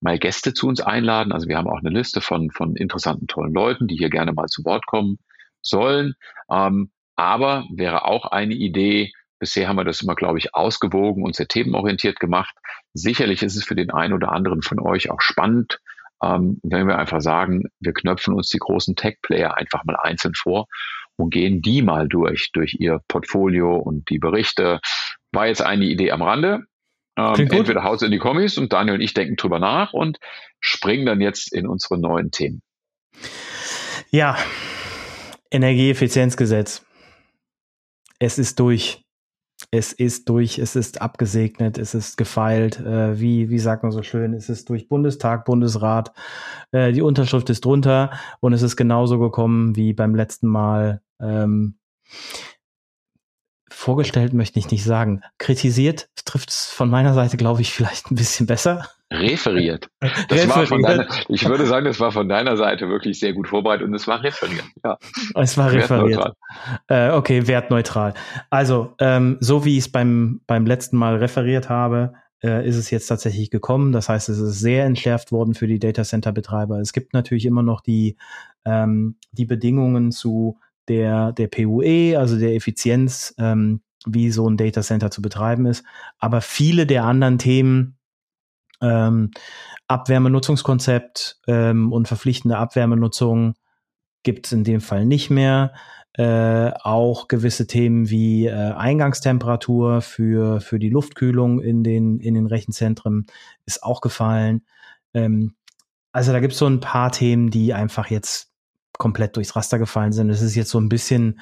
[0.02, 1.32] mal Gäste zu uns einladen.
[1.32, 4.48] Also wir haben auch eine Liste von, von interessanten, tollen Leuten, die hier gerne mal
[4.48, 5.18] zu Wort kommen
[5.62, 6.16] sollen.
[6.52, 9.12] Ähm, aber wäre auch eine Idee,
[9.44, 12.56] Bisher haben wir das immer, glaube ich, ausgewogen und sehr themenorientiert gemacht.
[12.94, 15.80] Sicherlich ist es für den einen oder anderen von euch auch spannend,
[16.24, 20.68] ähm, wenn wir einfach sagen, wir knöpfen uns die großen Tech-Player einfach mal einzeln vor
[21.18, 24.80] und gehen die mal durch, durch ihr Portfolio und die Berichte.
[25.34, 26.62] War jetzt eine Idee am Rande.
[27.18, 30.20] Ähm, entweder haut in die Kommis und Daniel und ich denken drüber nach und
[30.60, 32.62] springen dann jetzt in unsere neuen Themen.
[34.10, 34.38] Ja,
[35.52, 36.86] Energieeffizienzgesetz.
[38.20, 39.04] Es ist durch
[39.72, 44.04] es ist durch, es ist abgesegnet, es ist gefeilt, äh, wie, wie sagt man so
[44.04, 46.12] schön, es ist durch Bundestag, Bundesrat,
[46.72, 51.02] äh, die Unterschrift ist drunter und es ist genauso gekommen wie beim letzten Mal.
[51.20, 51.76] Ähm,
[53.74, 55.22] vorgestellt möchte ich nicht sagen.
[55.38, 58.88] Kritisiert trifft es von meiner Seite, glaube ich, vielleicht ein bisschen besser.
[59.12, 59.90] Referiert.
[60.00, 60.50] Das referiert.
[60.50, 63.88] War von deiner, ich würde sagen, das war von deiner Seite wirklich sehr gut vorbereitet
[63.88, 64.66] und es war referiert.
[64.84, 64.98] Ja.
[65.36, 66.34] Es war referiert.
[66.88, 68.16] Äh, okay, wertneutral.
[68.50, 72.90] Also, ähm, so wie ich es beim, beim letzten Mal referiert habe, äh, ist es
[72.90, 73.92] jetzt tatsächlich gekommen.
[73.92, 76.80] Das heißt, es ist sehr entschärft worden für die Datacenter-Betreiber.
[76.80, 78.18] Es gibt natürlich immer noch die,
[78.66, 85.12] ähm, die Bedingungen zu der, der PUE, also der Effizienz, ähm, wie so ein Datacenter
[85.12, 85.84] zu betreiben ist.
[86.20, 87.98] Aber viele der anderen Themen,
[88.82, 89.32] ähm,
[89.88, 93.56] Abwärmenutzungskonzept ähm, und verpflichtende Abwärmenutzung
[94.24, 95.74] gibt es in dem Fall nicht mehr.
[96.16, 102.46] Äh, auch gewisse Themen wie äh, Eingangstemperatur für, für die Luftkühlung in den, in den
[102.46, 103.26] Rechenzentren
[103.66, 104.64] ist auch gefallen.
[105.16, 105.56] Ähm,
[106.12, 108.53] also da gibt es so ein paar Themen, die einfach jetzt
[109.04, 110.30] komplett durchs Raster gefallen sind.
[110.30, 111.42] Es ist jetzt so ein bisschen,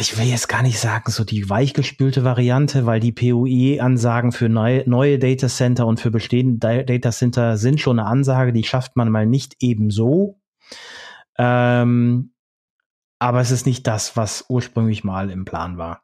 [0.00, 4.82] ich will jetzt gar nicht sagen, so die weichgespülte Variante, weil die PUE-Ansagen für neue,
[4.90, 9.54] neue Datacenter und für bestehende Datacenter sind schon eine Ansage, die schafft man mal nicht
[9.60, 10.40] ebenso.
[11.38, 12.32] Ähm,
[13.20, 16.02] aber es ist nicht das, was ursprünglich mal im Plan war.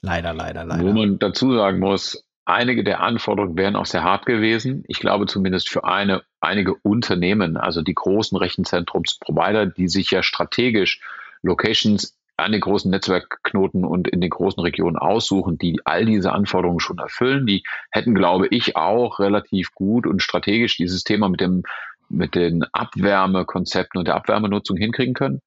[0.00, 0.82] Leider, leider, leider.
[0.82, 4.84] Wo man dazu sagen muss, einige der Anforderungen wären auch sehr hart gewesen.
[4.88, 11.00] Ich glaube zumindest für eine, einige Unternehmen, also die großen Rechenzentrumsprovider, die sich ja strategisch
[11.42, 16.80] Locations an den großen Netzwerkknoten und in den großen Regionen aussuchen, die all diese Anforderungen
[16.80, 17.46] schon erfüllen.
[17.46, 21.62] Die hätten, glaube ich, auch relativ gut und strategisch dieses Thema mit dem
[22.10, 25.40] mit den Abwärmekonzepten und der Abwärmenutzung hinkriegen können.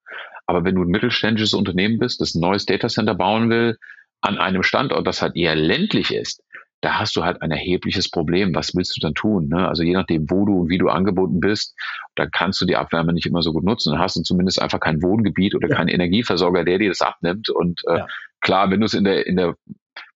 [0.47, 3.77] Aber wenn du ein mittelständisches Unternehmen bist, das ein neues Datacenter bauen will,
[4.21, 6.41] an einem Standort, das halt eher ländlich ist,
[6.81, 8.53] da hast du halt ein erhebliches Problem.
[8.53, 9.47] Was willst du dann tun?
[9.47, 9.67] Ne?
[9.67, 11.75] Also je nachdem, wo du und wie du angeboten bist,
[12.15, 13.93] da kannst du die Abwärme nicht immer so gut nutzen.
[13.93, 15.75] Dann hast du zumindest einfach kein Wohngebiet oder ja.
[15.75, 17.49] keinen Energieversorger, der dir das abnimmt.
[17.49, 18.07] Und äh, ja.
[18.41, 19.55] klar, wenn du es in der, in der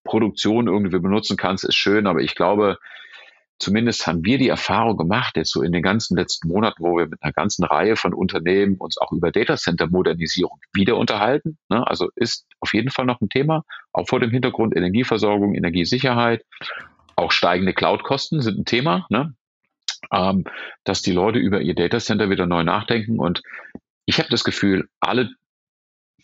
[0.03, 2.77] Produktion irgendwie benutzen kannst, ist schön, aber ich glaube,
[3.61, 7.07] zumindest haben wir die Erfahrung gemacht, jetzt so in den ganzen letzten Monaten, wo wir
[7.07, 11.57] mit einer ganzen Reihe von Unternehmen uns auch über Datacenter-Modernisierung wieder unterhalten.
[11.69, 11.85] Ne?
[11.87, 16.43] Also ist auf jeden Fall noch ein Thema, auch vor dem Hintergrund Energieversorgung, Energiesicherheit.
[17.15, 19.35] Auch steigende Cloud-Kosten sind ein Thema, ne?
[20.11, 20.45] ähm,
[20.83, 23.19] dass die Leute über ihr Datacenter wieder neu nachdenken.
[23.19, 23.43] Und
[24.05, 25.29] ich habe das Gefühl, alle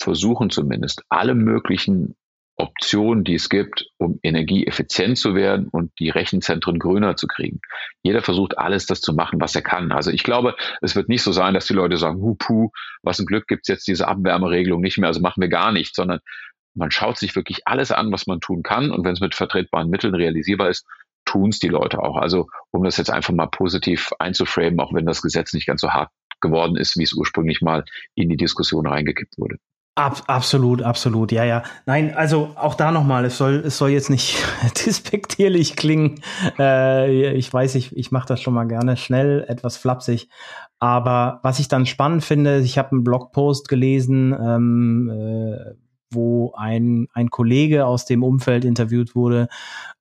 [0.01, 2.15] versuchen zumindest alle möglichen
[2.57, 7.61] Optionen, die es gibt, um energieeffizient zu werden und die Rechenzentren grüner zu kriegen.
[8.01, 9.91] Jeder versucht alles das zu machen, was er kann.
[9.91, 12.69] Also ich glaube, es wird nicht so sein, dass die Leute sagen, hupu,
[13.03, 16.19] was ein Glück gibt's jetzt diese Abwärmeregelung nicht mehr, also machen wir gar nichts, sondern
[16.73, 19.89] man schaut sich wirklich alles an, was man tun kann und wenn es mit vertretbaren
[19.89, 20.85] Mitteln realisierbar ist,
[21.25, 22.17] tun es die Leute auch.
[22.17, 25.91] Also um das jetzt einfach mal positiv einzuframen, auch wenn das Gesetz nicht ganz so
[25.91, 26.09] hart
[26.41, 27.83] geworden ist, wie es ursprünglich mal
[28.15, 29.57] in die Diskussion reingekippt wurde.
[29.97, 31.63] Ab, absolut, absolut, ja, ja.
[31.87, 34.37] Nein, also auch da nochmal, es soll, es soll jetzt nicht
[34.85, 36.21] despektierlich klingen.
[36.59, 40.29] Äh, ich weiß, ich, ich mache das schon mal gerne schnell, etwas flapsig.
[40.77, 45.73] Aber was ich dann spannend finde, ich habe einen Blogpost gelesen, ähm, äh,
[46.11, 49.47] wo ein, ein Kollege aus dem Umfeld interviewt wurde.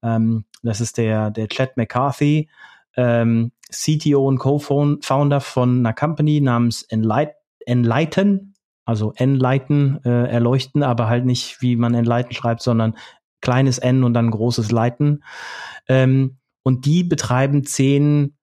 [0.02, 2.50] Ähm, das ist der, der Chad McCarthy,
[2.98, 7.32] ähm, CTO und Co-Founder von einer Company namens Enlight
[7.64, 8.52] Enlighten
[8.86, 12.96] also N-Leiten äh, erleuchten, aber halt nicht, wie man Enlighten schreibt, sondern
[13.42, 15.22] kleines N und dann großes Leiten.
[15.88, 18.34] Ähm, und die betreiben zehn,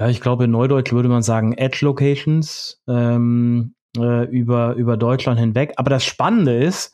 [0.00, 5.74] ja, ich glaube, in Neudeutsch würde man sagen, Edge-Locations ähm, äh, über, über Deutschland hinweg.
[5.76, 6.92] Aber das Spannende ist,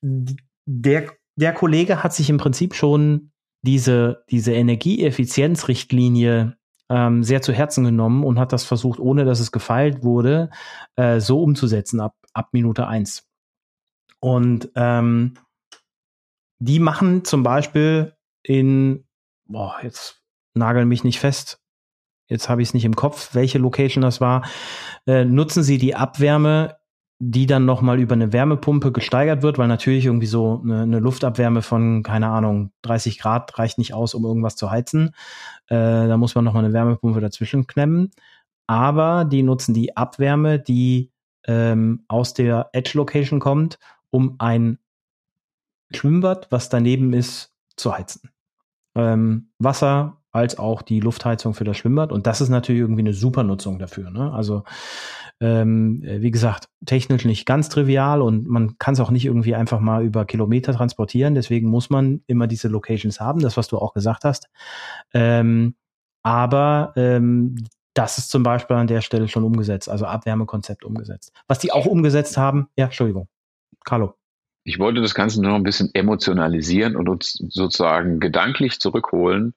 [0.00, 3.32] der, der Kollege hat sich im Prinzip schon
[3.62, 6.56] diese, diese Energieeffizienzrichtlinie
[6.88, 10.50] ähm, sehr zu Herzen genommen und hat das versucht, ohne dass es gefeilt wurde,
[10.96, 13.28] äh, so umzusetzen ab, ab Minute eins.
[14.20, 15.34] Und ähm,
[16.58, 19.06] die machen zum Beispiel in,
[19.46, 20.22] boah, jetzt
[20.54, 21.60] nagel mich nicht fest,
[22.28, 24.44] jetzt habe ich es nicht im Kopf, welche Location das war,
[25.06, 26.77] äh, nutzen sie die Abwärme
[27.20, 31.62] die dann nochmal über eine Wärmepumpe gesteigert wird, weil natürlich irgendwie so eine, eine, Luftabwärme
[31.62, 35.08] von, keine Ahnung, 30 Grad reicht nicht aus, um irgendwas zu heizen.
[35.66, 38.12] Äh, da muss man nochmal eine Wärmepumpe dazwischen klemmen.
[38.68, 41.10] Aber die nutzen die Abwärme, die
[41.46, 43.78] ähm, aus der Edge Location kommt,
[44.10, 44.78] um ein
[45.90, 48.30] Schwimmbad, was daneben ist, zu heizen.
[48.94, 52.12] Ähm, Wasser als auch die Luftheizung für das Schwimmbad.
[52.12, 54.10] Und das ist natürlich irgendwie eine super Nutzung dafür.
[54.10, 54.32] Ne?
[54.32, 54.64] Also
[55.40, 59.78] ähm, wie gesagt, technisch nicht ganz trivial und man kann es auch nicht irgendwie einfach
[59.78, 61.34] mal über Kilometer transportieren.
[61.34, 64.48] Deswegen muss man immer diese Locations haben, das, was du auch gesagt hast.
[65.14, 65.74] Ähm,
[66.22, 67.54] aber ähm,
[67.94, 71.32] das ist zum Beispiel an der Stelle schon umgesetzt, also Abwärmekonzept umgesetzt.
[71.46, 73.28] Was die auch umgesetzt haben, ja, Entschuldigung,
[73.84, 74.14] Carlo.
[74.64, 79.54] Ich wollte das Ganze nur noch ein bisschen emotionalisieren und uns sozusagen gedanklich zurückholen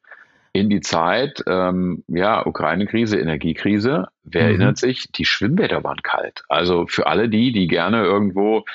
[0.53, 4.07] in die Zeit, ähm, ja, Ukraine-Krise, Energiekrise.
[4.23, 4.49] Wer mhm.
[4.49, 5.11] erinnert sich?
[5.11, 6.43] Die Schwimmbäder waren kalt.
[6.49, 8.65] Also für alle die, die gerne irgendwo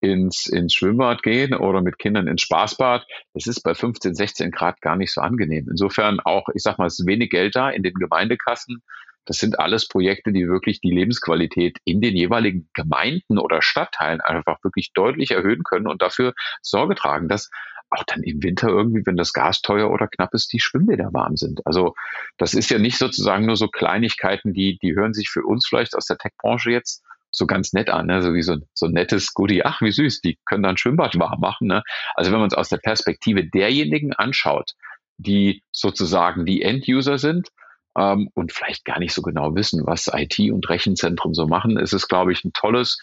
[0.00, 4.80] ins, ins Schwimmbad gehen oder mit Kindern ins Spaßbad, das ist bei 15, 16 Grad
[4.80, 5.66] gar nicht so angenehm.
[5.70, 8.82] Insofern auch, ich sag mal, es ist wenig Geld da in den Gemeindekassen.
[9.26, 14.62] Das sind alles Projekte, die wirklich die Lebensqualität in den jeweiligen Gemeinden oder Stadtteilen einfach
[14.62, 17.50] wirklich deutlich erhöhen können und dafür Sorge tragen, dass
[17.90, 21.36] auch dann im Winter irgendwie, wenn das Gas teuer oder knapp ist, die Schwimmbäder warm
[21.36, 21.64] sind.
[21.66, 21.94] Also
[22.36, 25.94] das ist ja nicht sozusagen nur so Kleinigkeiten, die, die hören sich für uns vielleicht
[25.96, 28.22] aus der Tech-Branche jetzt so ganz nett an, ne?
[28.22, 29.64] so wie so, so ein nettes Goodie.
[29.64, 31.68] Ach, wie süß, die können dann Schwimmbad warm machen.
[31.68, 31.82] Ne?
[32.14, 34.72] Also wenn man es aus der Perspektive derjenigen anschaut,
[35.18, 37.50] die sozusagen die End-User sind
[37.96, 41.92] ähm, und vielleicht gar nicht so genau wissen, was IT und Rechenzentren so machen, ist
[41.92, 43.00] es, glaube ich, ein tolles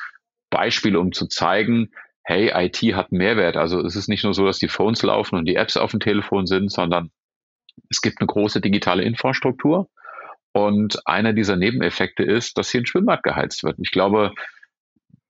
[0.50, 1.92] Beispiel, um zu zeigen,
[2.24, 3.58] hey, IT hat Mehrwert.
[3.58, 6.00] Also es ist nicht nur so, dass die Phones laufen und die Apps auf dem
[6.00, 7.12] Telefon sind, sondern
[7.90, 9.90] es gibt eine große digitale Infrastruktur.
[10.54, 13.78] Und einer dieser Nebeneffekte ist, dass hier ein Schwimmbad geheizt wird.
[13.80, 14.34] Ich glaube,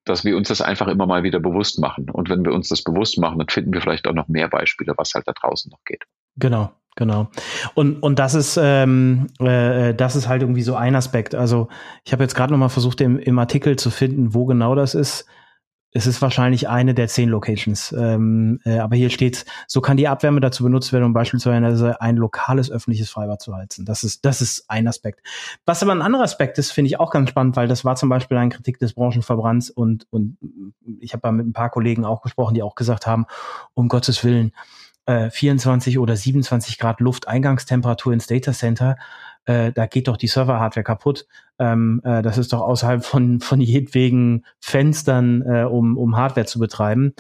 [0.06, 2.10] dass wir uns das einfach immer mal wieder bewusst machen.
[2.10, 4.94] Und wenn wir uns das bewusst machen, dann finden wir vielleicht auch noch mehr Beispiele,
[4.98, 6.04] was halt da draußen noch geht.
[6.36, 7.30] Genau, genau.
[7.74, 11.36] Und und das ist ähm, äh, das ist halt irgendwie so ein Aspekt.
[11.36, 11.70] Also
[12.04, 14.94] ich habe jetzt gerade noch mal versucht im, im Artikel zu finden, wo genau das
[14.94, 15.26] ist.
[15.96, 17.92] Es ist wahrscheinlich eine der zehn Locations.
[17.92, 22.18] Ähm, äh, aber hier steht, so kann die Abwärme dazu benutzt werden, um beispielsweise ein
[22.18, 23.86] lokales öffentliches Freibad zu heizen.
[23.86, 25.22] Das ist, das ist ein Aspekt.
[25.66, 28.10] Was aber ein anderer Aspekt ist, finde ich auch ganz spannend, weil das war zum
[28.10, 30.38] Beispiel eine Kritik des Branchenverbrands und, und
[31.00, 33.26] ich habe mit ein paar Kollegen auch gesprochen, die auch gesagt haben,
[33.76, 34.52] um Gottes Willen,
[35.06, 38.98] äh, 24 oder 27 Grad Lufteingangstemperatur ins Data Center
[39.46, 41.28] äh, da geht doch die Server-Hardware kaputt.
[41.60, 46.60] Ähm, äh, das ist doch außerhalb von, von jedwegen Fenstern, äh, um, um Hardware zu
[46.60, 47.14] betreiben.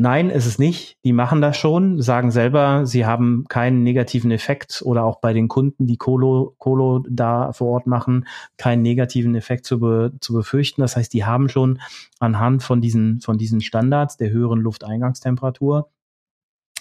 [0.00, 0.96] Nein, ist es nicht.
[1.04, 5.48] Die machen das schon, sagen selber, sie haben keinen negativen Effekt oder auch bei den
[5.48, 8.24] Kunden, die Colo, Colo da vor Ort machen,
[8.58, 10.82] keinen negativen Effekt zu, be, zu befürchten.
[10.82, 11.80] Das heißt, die haben schon
[12.20, 15.90] anhand von diesen, von diesen Standards der höheren Lufteingangstemperatur,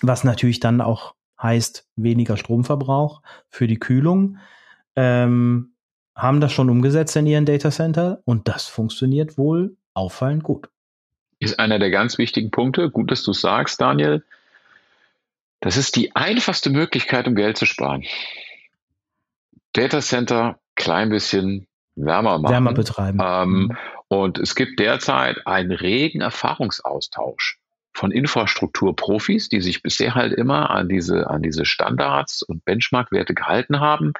[0.03, 4.37] was natürlich dann auch heißt weniger Stromverbrauch für die Kühlung,
[4.95, 5.73] ähm,
[6.15, 10.69] haben das schon umgesetzt in ihren Datacenter und das funktioniert wohl auffallend gut
[11.39, 12.89] ist einer der ganz wichtigen Punkte.
[12.89, 14.23] Gut, dass du sagst, Daniel.
[15.59, 18.05] Das ist die einfachste Möglichkeit, um Geld zu sparen.
[19.73, 22.53] Data Center klein bisschen wärmer machen.
[22.53, 23.19] Wärmer betreiben.
[23.21, 23.77] Ähm, mhm.
[24.07, 27.59] und es gibt derzeit einen regen Erfahrungsaustausch
[27.97, 33.79] von Infrastrukturprofis, die sich bisher halt immer an diese, an diese Standards und Benchmark-Werte gehalten
[33.79, 34.13] haben,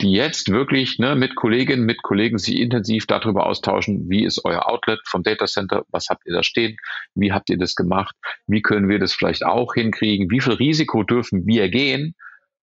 [0.00, 4.66] die jetzt wirklich ne, mit Kolleginnen, mit Kollegen sich intensiv darüber austauschen, wie ist euer
[4.66, 6.78] Outlet vom Data Center, was habt ihr da stehen,
[7.14, 11.02] wie habt ihr das gemacht, wie können wir das vielleicht auch hinkriegen, wie viel Risiko
[11.02, 12.14] dürfen wir gehen,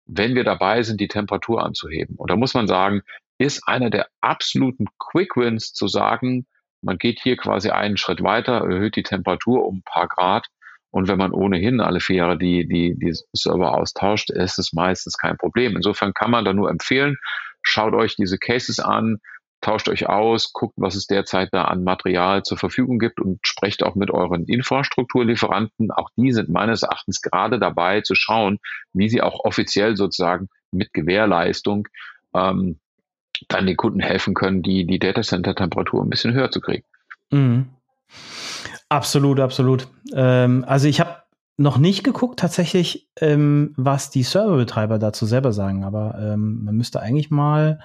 [0.05, 2.15] wenn wir dabei sind, die Temperatur anzuheben.
[2.15, 3.01] Und da muss man sagen,
[3.37, 6.45] ist einer der absoluten Quick Wins zu sagen,
[6.83, 10.47] man geht hier quasi einen Schritt weiter, erhöht die Temperatur um ein paar Grad.
[10.91, 15.17] Und wenn man ohnehin alle vier Jahre die, die, die Server austauscht, ist es meistens
[15.17, 15.75] kein Problem.
[15.75, 17.17] Insofern kann man da nur empfehlen,
[17.63, 19.17] schaut euch diese Cases an,
[19.61, 23.81] tauscht euch aus, guckt, was es derzeit da an Material zur Verfügung gibt und sprecht
[23.81, 25.89] auch mit euren Infrastrukturlieferanten.
[25.91, 28.59] Auch die sind meines Erachtens gerade dabei zu schauen,
[28.91, 31.87] wie sie auch offiziell sozusagen mit Gewährleistung
[32.35, 32.79] ähm,
[33.47, 36.83] dann den Kunden helfen können, die, die Datacenter-Temperatur ein bisschen höher zu kriegen.
[37.31, 37.69] Mhm.
[38.89, 39.87] Absolut, absolut.
[40.13, 41.23] Ähm, also ich habe
[41.57, 46.99] noch nicht geguckt tatsächlich, ähm, was die Serverbetreiber dazu selber sagen, aber ähm, man müsste
[46.99, 47.79] eigentlich mal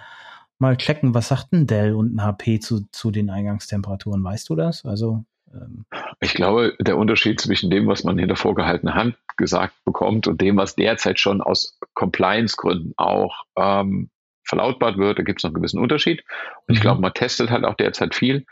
[0.58, 4.22] mal checken, was sagt ein Dell und ein HP zu, zu den Eingangstemperaturen?
[4.24, 4.84] Weißt du das?
[4.84, 5.84] Also ähm
[6.20, 10.56] ich glaube, der Unterschied zwischen dem, was man hinter vorgehaltener Hand gesagt bekommt und dem,
[10.56, 14.10] was derzeit schon aus Compliance-Gründen auch ähm,
[14.48, 16.24] verlautbart wird, da gibt es noch einen gewissen Unterschied.
[16.66, 16.82] Und ich mhm.
[16.82, 18.46] glaube, man testet halt auch derzeit viel.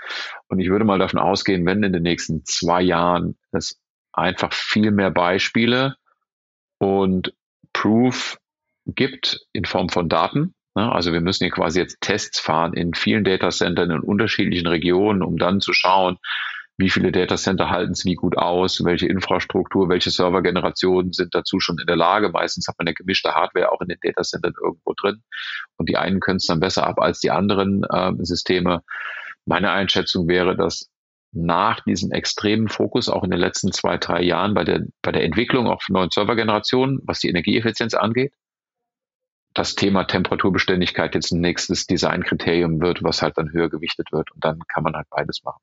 [0.49, 3.81] Und ich würde mal davon ausgehen, wenn in den nächsten zwei Jahren es
[4.13, 5.97] einfach viel mehr Beispiele
[6.79, 7.35] und
[7.73, 8.39] Proof
[8.87, 10.55] gibt in Form von Daten.
[10.75, 10.91] Ne?
[10.91, 15.37] Also wir müssen hier quasi jetzt Tests fahren in vielen Datacentern in unterschiedlichen Regionen, um
[15.39, 16.19] dann zu schauen,
[16.79, 21.79] wie viele Datacenter halten es wie gut aus, welche Infrastruktur, welche Servergenerationen sind dazu schon
[21.79, 22.29] in der Lage.
[22.29, 25.23] Meistens hat man eine gemischte Hardware auch in den Datacentern irgendwo drin
[25.77, 28.83] und die einen können es dann besser ab als die anderen äh, Systeme.
[29.47, 30.91] Meine Einschätzung wäre, dass
[31.33, 35.25] nach diesem extremen Fokus auch in den letzten zwei, drei Jahren bei der, bei der
[35.25, 38.33] Entwicklung auch von neuen Servergenerationen, was die Energieeffizienz angeht,
[39.57, 44.31] das Thema Temperaturbeständigkeit jetzt ein nächstes Designkriterium wird, was halt dann höher gewichtet wird.
[44.33, 45.63] Und dann kann man halt beides machen.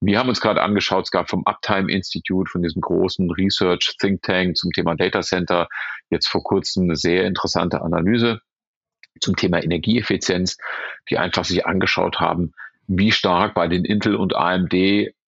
[0.00, 4.22] Wir haben uns gerade angeschaut, es gab vom Uptime Institute, von diesem großen Research Think
[4.22, 5.68] Tank zum Thema Data Center,
[6.08, 8.40] jetzt vor kurzem eine sehr interessante Analyse
[9.20, 10.56] zum Thema Energieeffizienz,
[11.10, 12.52] die einfach sich angeschaut haben,
[12.86, 14.72] wie stark bei den Intel und AMD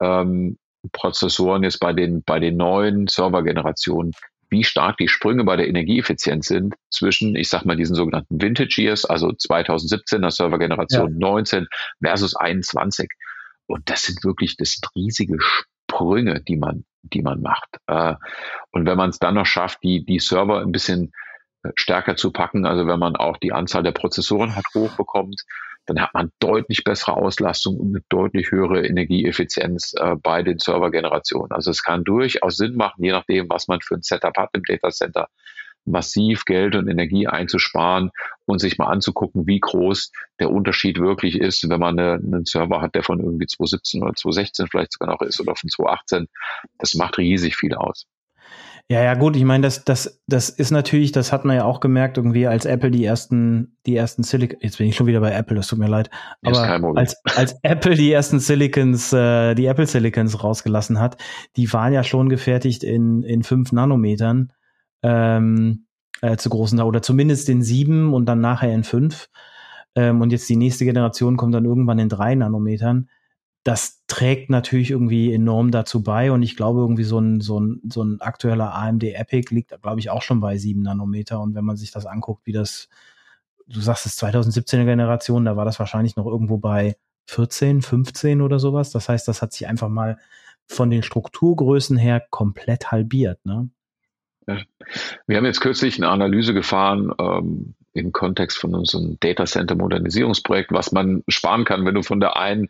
[0.01, 0.59] ähm,
[0.93, 4.13] Prozessoren jetzt bei den, bei den neuen Servergenerationen
[4.49, 8.81] wie stark die Sprünge bei der Energieeffizienz sind zwischen, ich sag mal, diesen sogenannten Vintage
[8.81, 11.19] Years, also 2017er Servergeneration ja.
[11.19, 11.67] 19
[12.03, 13.09] versus 21.
[13.67, 17.69] Und das sind wirklich, das sind riesige Sprünge, die man, die man macht.
[17.87, 18.15] Äh,
[18.71, 21.13] und wenn man es dann noch schafft, die, die Server ein bisschen
[21.63, 25.43] äh, stärker zu packen, also wenn man auch die Anzahl der Prozessoren hat hochbekommt,
[25.87, 31.53] dann hat man deutlich bessere Auslastung und eine deutlich höhere Energieeffizienz äh, bei den Servergenerationen.
[31.53, 34.63] Also es kann durchaus Sinn machen, je nachdem, was man für ein Setup hat im
[34.65, 35.29] Data Center,
[35.87, 38.11] massiv Geld und Energie einzusparen
[38.45, 42.81] und sich mal anzugucken, wie groß der Unterschied wirklich ist, wenn man eine, einen Server
[42.81, 46.27] hat, der von irgendwie 2017 oder 2016 vielleicht sogar noch ist oder von 2018.
[46.79, 48.07] Das macht riesig viel aus.
[48.89, 51.81] Ja, ja, gut, ich meine, das, das, das ist natürlich, das hat man ja auch
[51.81, 55.33] gemerkt, irgendwie, als Apple die ersten, die ersten Silicon, jetzt bin ich schon wieder bei
[55.33, 56.09] Apple, das tut mir leid,
[56.45, 61.17] aber als, als Apple die ersten Silicons, äh, die Apple Silicons rausgelassen hat,
[61.57, 64.53] die waren ja schon gefertigt in, in fünf Nanometern,
[65.03, 65.87] ähm,
[66.23, 69.29] äh, zu großen, oder zumindest in sieben und dann nachher in fünf.
[69.97, 73.09] Ähm, und jetzt die nächste Generation kommt dann irgendwann in drei Nanometern
[73.67, 77.81] das trägt natürlich irgendwie enorm dazu bei und ich glaube irgendwie so ein, so ein,
[77.89, 81.65] so ein aktueller AMD Epic liegt, glaube ich, auch schon bei sieben Nanometer und wenn
[81.65, 82.89] man sich das anguckt, wie das,
[83.67, 86.95] du sagst es 2017er Generation, da war das wahrscheinlich noch irgendwo bei
[87.25, 88.93] 14, 15 oder sowas.
[88.93, 90.17] Das heißt, das hat sich einfach mal
[90.67, 93.69] von den Strukturgrößen her komplett halbiert, ne?
[94.47, 94.59] Ja.
[95.27, 100.71] Wir haben jetzt kürzlich eine Analyse gefahren ähm, im Kontext von unserem Data Center Modernisierungsprojekt,
[100.71, 102.69] was man sparen kann, wenn du von der einen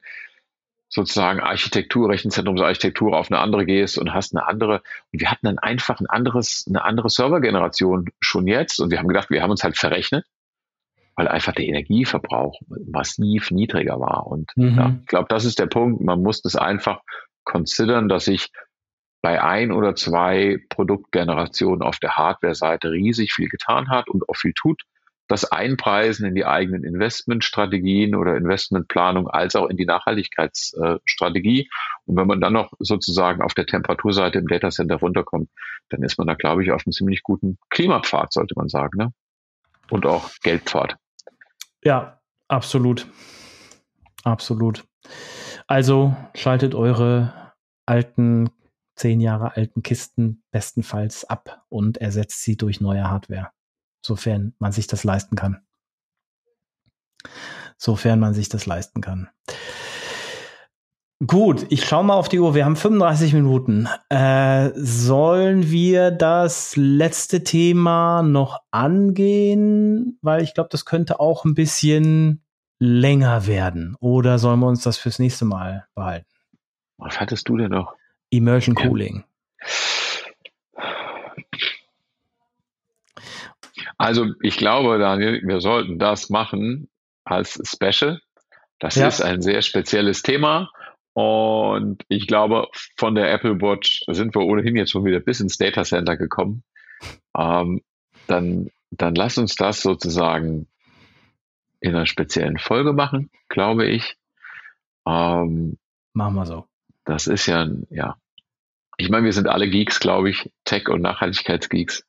[0.88, 4.82] sozusagen Architektur, Rechenzentrumsarchitektur auf eine andere gehst und hast eine andere.
[5.12, 8.80] Und wir hatten dann einfach ein anderes, eine andere Servergeneration schon jetzt.
[8.80, 10.24] Und wir haben gedacht, wir haben uns halt verrechnet,
[11.16, 14.26] weil einfach der Energieverbrauch massiv niedriger war.
[14.26, 14.76] Und mhm.
[14.76, 16.00] ja, ich glaube, das ist der Punkt.
[16.02, 17.00] Man muss das einfach
[17.44, 18.50] considern, dass ich
[19.22, 24.52] bei ein oder zwei Produktgenerationen auf der Hardware-Seite riesig viel getan hat und auch viel
[24.52, 24.82] tut
[25.28, 31.68] das Einpreisen in die eigenen Investmentstrategien oder Investmentplanung als auch in die Nachhaltigkeitsstrategie.
[32.04, 35.50] Und wenn man dann noch sozusagen auf der Temperaturseite im Datacenter runterkommt,
[35.88, 38.98] dann ist man da, glaube ich, auf einem ziemlich guten Klimapfad, sollte man sagen.
[38.98, 39.12] Ne?
[39.90, 40.96] Und auch Geldpfad.
[41.82, 43.06] Ja, absolut.
[44.22, 44.84] Absolut.
[45.66, 47.52] Also schaltet eure
[47.84, 48.50] alten,
[48.96, 53.50] zehn Jahre alten Kisten bestenfalls ab und ersetzt sie durch neue Hardware
[54.04, 55.62] sofern man sich das leisten kann.
[57.76, 59.28] Sofern man sich das leisten kann.
[61.26, 62.54] Gut, ich schaue mal auf die Uhr.
[62.54, 63.88] Wir haben 35 Minuten.
[64.10, 70.18] Äh, sollen wir das letzte Thema noch angehen?
[70.20, 72.44] Weil ich glaube, das könnte auch ein bisschen
[72.78, 73.96] länger werden.
[73.98, 76.28] Oder sollen wir uns das fürs nächste Mal behalten?
[76.98, 77.94] Was hattest du denn noch?
[78.28, 79.24] Immersion Cooling.
[79.60, 79.66] Ja.
[83.98, 86.88] Also ich glaube, Daniel, wir sollten das machen
[87.24, 88.20] als Special.
[88.78, 89.08] Das ja.
[89.08, 90.70] ist ein sehr spezielles Thema.
[91.14, 92.68] Und ich glaube,
[92.98, 96.62] von der Apple Watch sind wir ohnehin jetzt schon wieder bis ins Data Center gekommen.
[97.34, 97.80] Ähm,
[98.26, 100.68] dann, dann lass uns das sozusagen
[101.80, 104.16] in einer speziellen Folge machen, glaube ich.
[105.06, 105.78] Ähm,
[106.12, 106.66] machen wir so.
[107.04, 108.16] Das ist ja, ja.
[108.98, 112.04] Ich meine, wir sind alle Geeks, glaube ich, Tech- und Nachhaltigkeitsgeeks.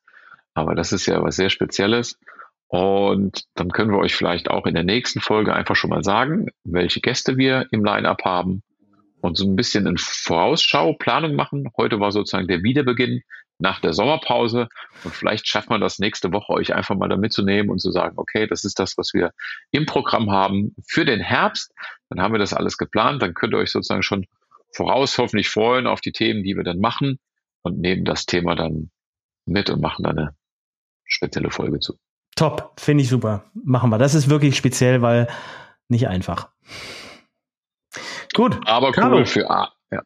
[0.58, 2.18] Aber das ist ja was sehr Spezielles.
[2.66, 6.48] Und dann können wir euch vielleicht auch in der nächsten Folge einfach schon mal sagen,
[6.64, 8.62] welche Gäste wir im Line-Up haben
[9.20, 11.68] und so ein bisschen in Vorausschau, Planung machen.
[11.76, 13.22] Heute war sozusagen der Wiederbeginn
[13.60, 14.68] nach der Sommerpause
[15.04, 18.14] und vielleicht schafft man das nächste Woche, euch einfach mal da mitzunehmen und zu sagen,
[18.18, 19.30] okay, das ist das, was wir
[19.70, 21.72] im Programm haben für den Herbst.
[22.10, 23.22] Dann haben wir das alles geplant.
[23.22, 24.26] Dann könnt ihr euch sozusagen schon
[24.74, 27.18] voraus hoffentlich freuen auf die Themen, die wir dann machen
[27.62, 28.90] und nehmen das Thema dann
[29.46, 30.37] mit und machen dann eine
[31.08, 31.98] spezielle Folge zu.
[32.36, 33.44] Top, finde ich super.
[33.54, 33.98] Machen wir.
[33.98, 35.26] Das ist wirklich speziell, weil
[35.88, 36.50] nicht einfach.
[38.34, 38.60] Gut.
[38.66, 39.72] Aber cool für A.
[39.90, 40.02] Ja.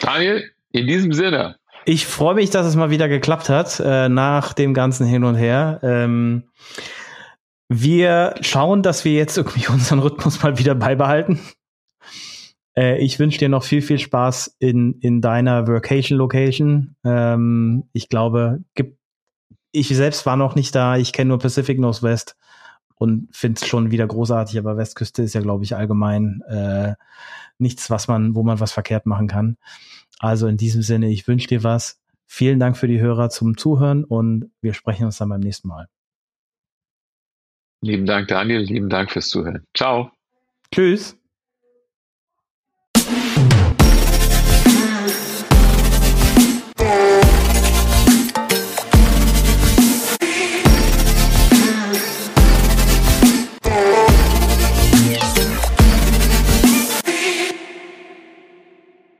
[0.00, 1.56] Daniel, in diesem Sinne.
[1.84, 5.36] Ich freue mich, dass es mal wieder geklappt hat, äh, nach dem ganzen Hin und
[5.36, 5.80] Her.
[5.82, 6.50] Ähm,
[7.68, 11.40] wir schauen, dass wir jetzt irgendwie unseren Rhythmus mal wieder beibehalten.
[12.76, 16.96] Äh, ich wünsche dir noch viel, viel Spaß in, in deiner Vacation-Location.
[17.04, 18.99] Ähm, ich glaube, gibt
[19.72, 20.96] ich selbst war noch nicht da.
[20.96, 22.36] Ich kenne nur Pacific Northwest
[22.96, 24.58] und finde es schon wieder großartig.
[24.58, 26.94] Aber Westküste ist ja, glaube ich, allgemein äh,
[27.58, 29.56] nichts, was man, wo man was verkehrt machen kann.
[30.18, 32.00] Also in diesem Sinne, ich wünsche dir was.
[32.26, 35.88] Vielen Dank für die Hörer zum Zuhören und wir sprechen uns dann beim nächsten Mal.
[37.82, 38.60] Lieben Dank, Daniel.
[38.60, 39.66] Lieben Dank fürs Zuhören.
[39.74, 40.10] Ciao.
[40.72, 41.19] Tschüss.